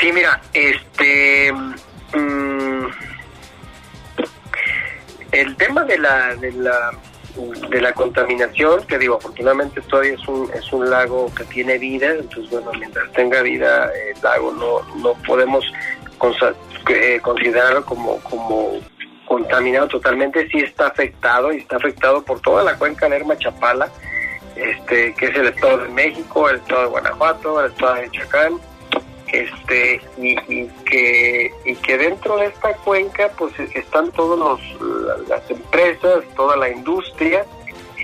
Sí, 0.00 0.10
mira, 0.12 0.40
este, 0.52 1.52
mm, 1.52 2.86
el 5.32 5.56
tema 5.56 5.84
de 5.84 5.98
la, 5.98 6.34
de 6.36 6.52
la 6.52 6.92
de 7.70 7.80
la 7.80 7.92
contaminación, 7.92 8.84
que 8.86 8.98
digo, 8.98 9.16
afortunadamente 9.16 9.80
todavía 9.82 10.14
es 10.14 10.28
un, 10.28 10.50
es 10.54 10.70
un 10.72 10.90
lago 10.90 11.32
que 11.34 11.44
tiene 11.44 11.78
vida, 11.78 12.10
entonces 12.10 12.50
bueno, 12.50 12.70
mientras 12.78 13.10
tenga 13.12 13.40
vida 13.40 13.90
el 14.10 14.22
lago 14.22 14.52
no, 14.52 14.82
no 15.02 15.14
podemos 15.26 15.64
eh, 16.88 17.20
considerarlo 17.22 17.84
como, 17.84 18.18
como 18.18 18.80
contaminado 19.26 19.88
totalmente, 19.88 20.46
sí 20.50 20.58
está 20.58 20.88
afectado 20.88 21.52
y 21.52 21.58
está 21.58 21.76
afectado 21.76 22.22
por 22.22 22.40
toda 22.40 22.62
la 22.64 22.76
cuenca 22.76 23.08
Lerma 23.08 23.36
Chapala, 23.38 23.88
este, 24.54 25.14
que 25.14 25.26
es 25.26 25.36
el 25.36 25.46
estado 25.48 25.78
de 25.78 25.88
México, 25.88 26.50
el 26.50 26.56
estado 26.56 26.82
de 26.82 26.88
Guanajuato, 26.88 27.64
el 27.64 27.72
estado 27.72 27.94
de 27.94 28.10
Chacán, 28.10 28.60
este, 29.32 30.00
y, 30.18 30.36
que, 30.84 31.50
y 31.64 31.74
que 31.76 31.98
dentro 31.98 32.36
de 32.36 32.46
esta 32.46 32.74
cuenca 32.76 33.30
pues 33.36 33.52
están 33.74 34.10
todas 34.12 34.60
las 35.28 35.50
empresas, 35.50 36.22
toda 36.36 36.56
la 36.56 36.68
industria, 36.68 37.44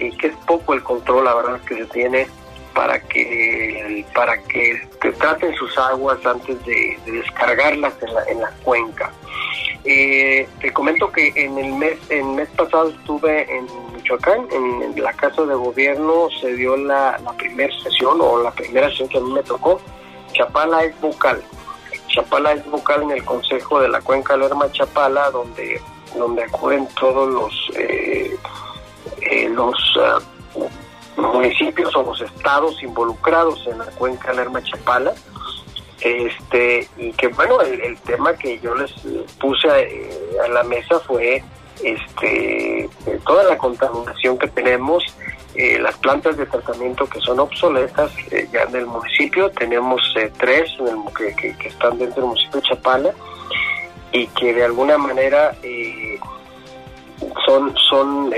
y 0.00 0.10
que 0.16 0.28
es 0.28 0.36
poco 0.46 0.74
el 0.74 0.82
control, 0.82 1.24
la 1.24 1.34
verdad, 1.34 1.60
que 1.62 1.76
se 1.76 1.84
tiene 1.86 2.26
para 2.74 3.00
que 3.00 4.04
para 4.14 4.40
que, 4.44 4.80
traten 5.18 5.54
sus 5.56 5.76
aguas 5.78 6.24
antes 6.24 6.64
de, 6.64 6.98
descargarlas 7.06 7.94
en 8.02 8.14
la, 8.14 8.24
en 8.24 8.40
la 8.40 8.50
cuenca. 8.62 9.12
Eh, 9.84 10.46
te 10.60 10.72
comento 10.72 11.10
que 11.10 11.32
en 11.34 11.58
el 11.58 11.72
mes 11.72 11.98
en 12.10 12.36
mes 12.36 12.48
pasado 12.50 12.90
estuve 12.90 13.50
en 13.50 13.66
Michoacán, 13.94 14.46
en, 14.52 15.02
la 15.02 15.12
casa 15.12 15.42
de 15.44 15.54
gobierno 15.54 16.28
se 16.40 16.54
dio 16.54 16.76
la, 16.76 17.18
la 17.18 17.32
primera 17.32 17.72
sesión 17.82 18.18
o 18.20 18.42
la 18.42 18.50
primera 18.52 18.88
sesión 18.90 19.08
que 19.08 19.18
a 19.18 19.20
mí 19.20 19.32
me 19.32 19.42
tocó. 19.42 19.80
Chapala 20.38 20.84
es 20.84 20.98
vocal. 21.00 21.42
Chapala 22.06 22.52
es 22.52 22.64
vocal 22.70 23.02
en 23.02 23.10
el 23.10 23.24
Consejo 23.24 23.80
de 23.80 23.88
la 23.88 24.00
Cuenca 24.00 24.36
Lerma 24.36 24.70
Chapala, 24.70 25.30
donde 25.30 25.80
donde 26.16 26.42
acuden 26.44 26.88
todos 26.98 27.28
los 27.28 27.70
eh, 27.76 28.34
eh, 29.20 29.48
los 29.50 29.76
ah, 30.00 30.18
municipios 31.16 31.94
o 31.96 32.02
los 32.02 32.20
estados 32.20 32.82
involucrados 32.82 33.66
en 33.66 33.78
la 33.78 33.86
cuenca 33.86 34.32
Lerma 34.32 34.62
Chapala. 34.62 35.12
Este, 36.00 36.88
y 36.96 37.10
que 37.12 37.26
bueno, 37.28 37.60
el, 37.60 37.98
tema 38.02 38.32
que 38.34 38.60
yo 38.60 38.72
les 38.76 38.92
puse 39.40 39.68
a, 39.68 40.48
la 40.48 40.62
mesa 40.62 41.00
fue 41.00 41.42
este 41.82 42.88
toda 43.26 43.42
la 43.42 43.58
contaminación 43.58 44.38
que 44.38 44.46
tenemos, 44.46 45.02
eh, 45.54 45.78
las 45.78 45.96
plantas 45.96 46.36
de 46.36 46.46
tratamiento 46.46 47.08
que 47.08 47.20
son 47.20 47.40
obsoletas 47.40 48.12
eh, 48.30 48.48
ya 48.52 48.62
en 48.62 48.76
el 48.76 48.86
municipio, 48.86 49.50
tenemos 49.50 50.00
eh, 50.16 50.30
tres 50.38 50.70
que, 51.16 51.34
que, 51.56 51.68
están 51.68 51.98
dentro 51.98 52.22
del 52.22 52.26
municipio 52.26 52.60
de 52.60 52.68
Chapala 52.68 53.12
y 54.12 54.26
que 54.28 54.54
de 54.54 54.64
alguna 54.64 54.98
manera 54.98 55.54
son, 57.44 57.74
son 57.76 58.32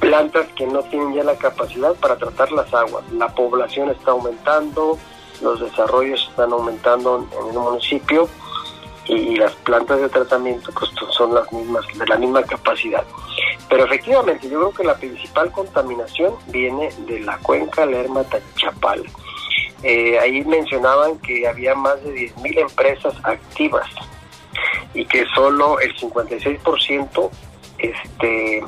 plantas 0.00 0.46
que 0.56 0.66
no 0.66 0.82
tienen 0.84 1.14
ya 1.14 1.24
la 1.24 1.36
capacidad 1.36 1.94
para 1.94 2.16
tratar 2.16 2.50
las 2.52 2.72
aguas. 2.72 3.04
La 3.12 3.28
población 3.28 3.90
está 3.90 4.12
aumentando, 4.12 4.98
los 5.42 5.60
desarrollos 5.60 6.26
están 6.30 6.52
aumentando 6.52 7.28
en 7.40 7.48
el 7.48 7.58
municipio 7.58 8.28
y 9.06 9.36
las 9.36 9.54
plantas 9.56 10.00
de 10.00 10.08
tratamiento 10.08 10.70
pues, 10.72 10.90
son 11.16 11.34
las 11.34 11.52
mismas, 11.52 11.84
de 11.96 12.06
la 12.06 12.16
misma 12.16 12.42
capacidad. 12.42 13.04
Pero 13.70 13.84
efectivamente, 13.84 14.50
yo 14.50 14.58
creo 14.58 14.72
que 14.72 14.84
la 14.84 14.96
principal 14.96 15.52
contaminación 15.52 16.34
viene 16.48 16.90
de 17.06 17.20
la 17.20 17.38
cuenca 17.38 17.86
Lerma 17.86 18.24
Tachapal. 18.24 19.04
Eh, 19.84 20.18
ahí 20.18 20.44
mencionaban 20.44 21.18
que 21.20 21.46
había 21.46 21.74
más 21.76 22.02
de 22.02 22.32
10.000 22.34 22.58
empresas 22.58 23.14
activas 23.22 23.88
y 24.92 25.04
que 25.06 25.24
solo 25.34 25.78
el 25.78 25.96
56% 25.96 27.30
este, 27.78 28.62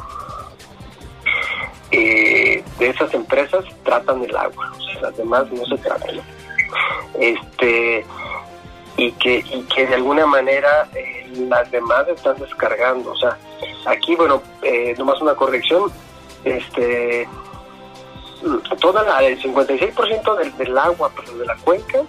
eh, 1.90 2.64
de 2.78 2.88
esas 2.88 3.12
empresas 3.12 3.64
tratan 3.82 4.22
el 4.22 4.36
agua, 4.36 4.72
las 5.02 5.16
demás 5.16 5.50
no 5.50 5.66
se 5.66 5.76
tratan. 5.78 6.20
Este, 7.18 8.06
y 8.96 9.12
que, 9.12 9.38
y 9.38 9.62
que 9.74 9.86
de 9.86 9.94
alguna 9.96 10.26
manera 10.26 10.88
eh, 10.94 11.26
las 11.48 11.70
demás 11.72 12.06
están 12.08 12.38
descargando. 12.38 13.10
O 13.10 13.16
sea, 13.16 13.36
aquí, 13.86 14.14
bueno, 14.16 14.42
eh, 14.62 14.94
nomás 14.98 15.20
una 15.20 15.34
corrección, 15.34 15.90
este, 16.44 17.28
toda 18.80 19.02
la, 19.02 19.22
el 19.22 19.40
56% 19.40 20.36
del, 20.36 20.56
del 20.56 20.78
agua, 20.78 21.10
pero 21.14 21.36
de 21.38 21.46
la 21.46 21.56
cuenca, 21.56 22.00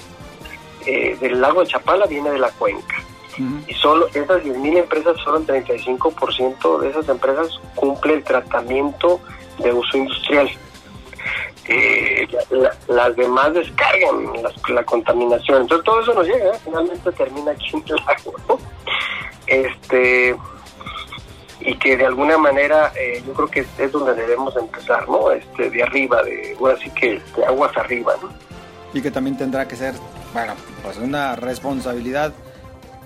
eh, 0.86 1.18
del 1.20 1.40
lago 1.40 1.62
de 1.62 1.68
Chapala 1.68 2.06
viene 2.06 2.32
de 2.32 2.40
la 2.40 2.50
cuenca. 2.52 2.96
Y 3.68 3.74
solo 3.74 4.08
esas 4.10 4.44
10.000 4.44 4.78
empresas, 4.78 5.18
solo 5.24 5.38
el 5.38 5.48
35% 5.48 6.80
de 6.82 6.90
esas 6.90 7.10
empresas 7.10 7.48
cumple 7.74 8.14
el 8.14 8.24
tratamiento 8.24 9.20
de 9.58 9.74
uso 9.74 9.98
industrial. 9.98 10.52
Eh, 11.68 12.28
las 12.88 13.16
demás 13.16 13.54
descargan 13.56 14.34
la 14.70 14.84
contaminación. 14.84 15.64
Entonces 15.64 15.84
todo 15.84 16.02
eso 16.02 16.14
nos 16.14 16.28
llega, 16.28 16.46
¿eh? 16.46 16.60
finalmente 16.64 17.12
termina 17.14 17.52
aquí 17.52 17.72
en 17.74 17.84
el 17.88 18.00
agua. 18.00 18.60
Este, 19.48 20.36
y 21.66 21.76
que 21.78 21.98
de 21.98 22.06
alguna 22.06 22.38
manera 22.38 22.92
eh, 22.96 23.24
yo 23.26 23.34
creo 23.34 23.48
que 23.48 23.66
es 23.78 23.92
donde 23.92 24.14
debemos 24.14 24.56
empezar, 24.58 25.08
¿no? 25.08 25.32
Este, 25.32 25.70
de 25.70 25.84
arriba, 25.84 26.22
de, 26.24 26.56
bueno, 26.60 26.78
así 26.80 26.90
que 26.92 27.22
de 27.36 27.46
aguas 27.46 27.76
arriba, 27.78 28.14
¿no? 28.22 28.30
Y 28.94 29.02
que 29.02 29.12
también 29.12 29.38
tendrá 29.38 29.68
que 29.68 29.76
ser, 29.76 29.94
bueno, 30.34 30.54
pues 30.84 30.98
una 30.98 31.36
responsabilidad 31.36 32.34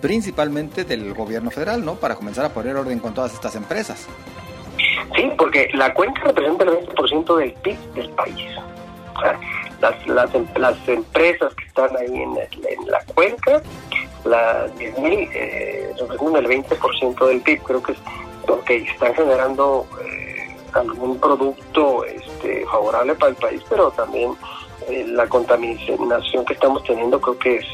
principalmente 0.01 0.83
del 0.83 1.13
gobierno 1.13 1.51
federal, 1.51 1.85
¿no? 1.85 1.95
Para 1.95 2.15
comenzar 2.15 2.45
a 2.45 2.49
poner 2.49 2.75
orden 2.75 2.99
con 2.99 3.13
todas 3.13 3.33
estas 3.33 3.55
empresas. 3.55 4.07
Sí, 5.15 5.31
porque 5.37 5.69
la 5.73 5.93
cuenca 5.93 6.21
representa 6.25 6.65
el 6.65 6.71
20% 6.71 7.37
del 7.37 7.53
PIB 7.53 7.77
del 7.93 8.09
país. 8.11 8.51
O 9.15 9.19
sea, 9.19 9.39
las, 9.81 10.07
las, 10.07 10.29
las, 10.57 10.87
empresas 10.87 11.53
que 11.55 11.65
están 11.65 11.95
ahí 11.97 12.21
en, 12.21 12.35
la 12.87 12.99
cuenca 13.15 13.61
las 14.25 14.71
10.000 14.75 15.29
eh, 15.33 15.93
representan 15.99 16.45
el 16.45 16.63
20% 16.63 17.27
del 17.27 17.41
PIB. 17.41 17.63
Creo 17.63 17.83
que 17.83 17.91
es 17.93 17.97
que 18.65 18.77
están 18.77 19.13
generando 19.13 19.87
eh, 20.01 20.55
algún 20.73 21.19
producto 21.19 22.05
este, 22.05 22.65
favorable 22.65 23.15
para 23.15 23.31
el 23.31 23.35
país, 23.35 23.61
pero 23.69 23.91
también 23.91 24.33
eh, 24.87 25.05
la 25.07 25.27
contaminación 25.27 26.45
que 26.45 26.53
estamos 26.53 26.83
teniendo 26.83 27.19
creo 27.19 27.37
que 27.37 27.55
es, 27.57 27.65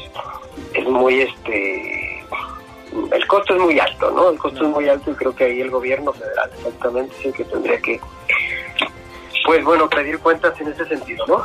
es 0.74 0.88
muy 0.88 1.20
este 1.20 2.04
el 3.12 3.26
costo 3.26 3.54
es 3.54 3.60
muy 3.60 3.78
alto, 3.78 4.10
¿no? 4.12 4.30
El 4.30 4.38
costo 4.38 4.64
es 4.64 4.70
muy 4.70 4.88
alto 4.88 5.10
y 5.10 5.14
creo 5.14 5.34
que 5.34 5.44
ahí 5.44 5.60
el 5.60 5.70
gobierno 5.70 6.12
federal 6.12 6.50
exactamente 6.56 7.14
es 7.18 7.26
el 7.26 7.32
que 7.32 7.44
tendría 7.44 7.78
que, 7.80 8.00
pues 9.44 9.64
bueno, 9.64 9.88
pedir 9.88 10.18
cuentas 10.20 10.58
en 10.60 10.68
ese 10.68 10.86
sentido, 10.86 11.24
¿no? 11.26 11.42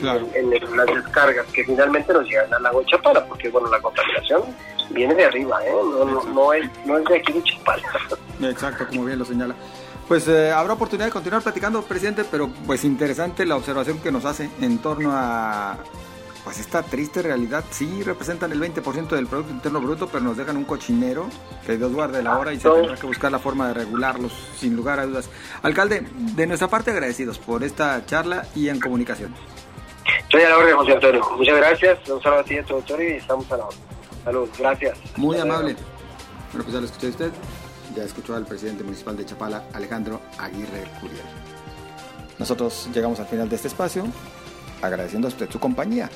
Claro. 0.00 0.26
En, 0.34 0.50
las 0.50 0.86
descargas 0.86 1.46
que 1.46 1.64
finalmente 1.64 2.12
nos 2.12 2.24
llegan 2.26 2.52
al 2.52 2.62
lago 2.62 2.80
de 2.80 2.86
Chapala, 2.86 3.24
porque 3.26 3.48
bueno, 3.48 3.68
la 3.68 3.80
contaminación 3.80 4.42
viene 4.90 5.14
de 5.14 5.24
arriba, 5.24 5.64
¿eh? 5.64 5.72
No, 5.72 6.04
no, 6.04 6.22
no, 6.24 6.52
es, 6.52 6.68
no 6.84 6.98
es 6.98 7.04
de 7.04 7.16
aquí 7.16 7.32
de 7.32 7.42
Chapala. 7.42 7.82
Exacto, 8.40 8.86
como 8.86 9.04
bien 9.04 9.18
lo 9.18 9.24
señala. 9.24 9.54
Pues 10.06 10.26
eh, 10.28 10.50
habrá 10.50 10.72
oportunidad 10.72 11.06
de 11.06 11.12
continuar 11.12 11.42
platicando, 11.42 11.82
presidente, 11.82 12.24
pero 12.30 12.48
pues 12.66 12.84
interesante 12.84 13.44
la 13.44 13.56
observación 13.56 13.98
que 13.98 14.10
nos 14.10 14.24
hace 14.24 14.48
en 14.60 14.78
torno 14.78 15.10
a 15.12 15.76
pues 16.44 16.60
esta 16.60 16.82
triste 16.82 17.20
realidad. 17.20 17.62
Sí, 17.70 18.02
representan 18.02 18.50
el 18.52 18.58
20% 18.58 19.08
del 19.08 19.26
Producto 19.26 19.52
Interno 19.52 19.80
Bruto, 19.82 20.08
pero 20.08 20.24
nos 20.24 20.34
dejan 20.34 20.56
un 20.56 20.64
cochinero 20.64 21.28
que 21.66 21.76
Dios 21.76 21.92
guarde 21.92 22.22
la 22.22 22.38
hora 22.38 22.54
y 22.54 22.58
se 22.58 22.70
tendrá 22.70 22.96
que 22.96 23.06
buscar 23.06 23.30
la 23.30 23.38
forma 23.38 23.68
de 23.68 23.74
regularlos, 23.74 24.32
sin 24.56 24.74
lugar 24.74 24.98
a 24.98 25.04
dudas. 25.04 25.28
Alcalde, 25.62 26.06
de 26.14 26.46
nuestra 26.46 26.68
parte 26.68 26.90
agradecidos 26.90 27.38
por 27.38 27.62
esta 27.62 28.06
charla 28.06 28.46
y 28.54 28.70
en 28.70 28.80
comunicación. 28.80 29.34
Soy 30.30 30.40
a 30.40 30.48
la 30.48 30.56
orden, 30.56 30.74
José 30.74 30.92
Antonio. 30.92 31.22
Muchas 31.36 31.56
gracias. 31.56 32.08
Un 32.08 32.22
saludo 32.22 32.40
a 32.40 32.44
ti, 32.44 32.56
doctor, 32.56 33.02
y 33.02 33.06
estamos 33.08 33.52
a 33.52 33.56
la 33.58 33.64
orden. 33.66 33.80
Saludos, 34.24 34.50
gracias. 34.58 34.98
Muy 35.16 35.38
amable. 35.38 35.76
Bueno, 36.52 36.64
pues 36.64 36.72
ya 36.72 36.80
lo 36.80 36.86
escuché 36.86 37.08
usted. 37.08 37.30
Escuchó 38.04 38.34
al 38.34 38.46
presidente 38.46 38.84
municipal 38.84 39.16
de 39.16 39.26
Chapala, 39.26 39.64
Alejandro 39.72 40.20
Aguirre 40.38 40.84
Curiel. 41.00 41.24
Nosotros 42.38 42.88
llegamos 42.94 43.18
al 43.20 43.26
final 43.26 43.48
de 43.48 43.56
este 43.56 43.68
espacio, 43.68 44.04
agradeciendo 44.80 45.28
a 45.28 45.30
usted 45.30 45.50
su 45.50 45.58
compañía 45.58 46.08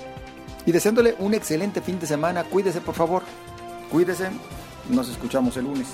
y 0.65 0.73
deseándole 0.73 1.17
un 1.19 1.35
excelente 1.35 1.81
fin 1.81 1.99
de 1.99 2.07
semana. 2.07 2.45
Cuídese, 2.45 2.81
por 2.81 2.95
favor. 2.95 3.23
Cuídese. 3.91 4.31
Nos 4.89 5.09
escuchamos 5.09 5.57
el 5.57 5.65
lunes. 5.65 5.89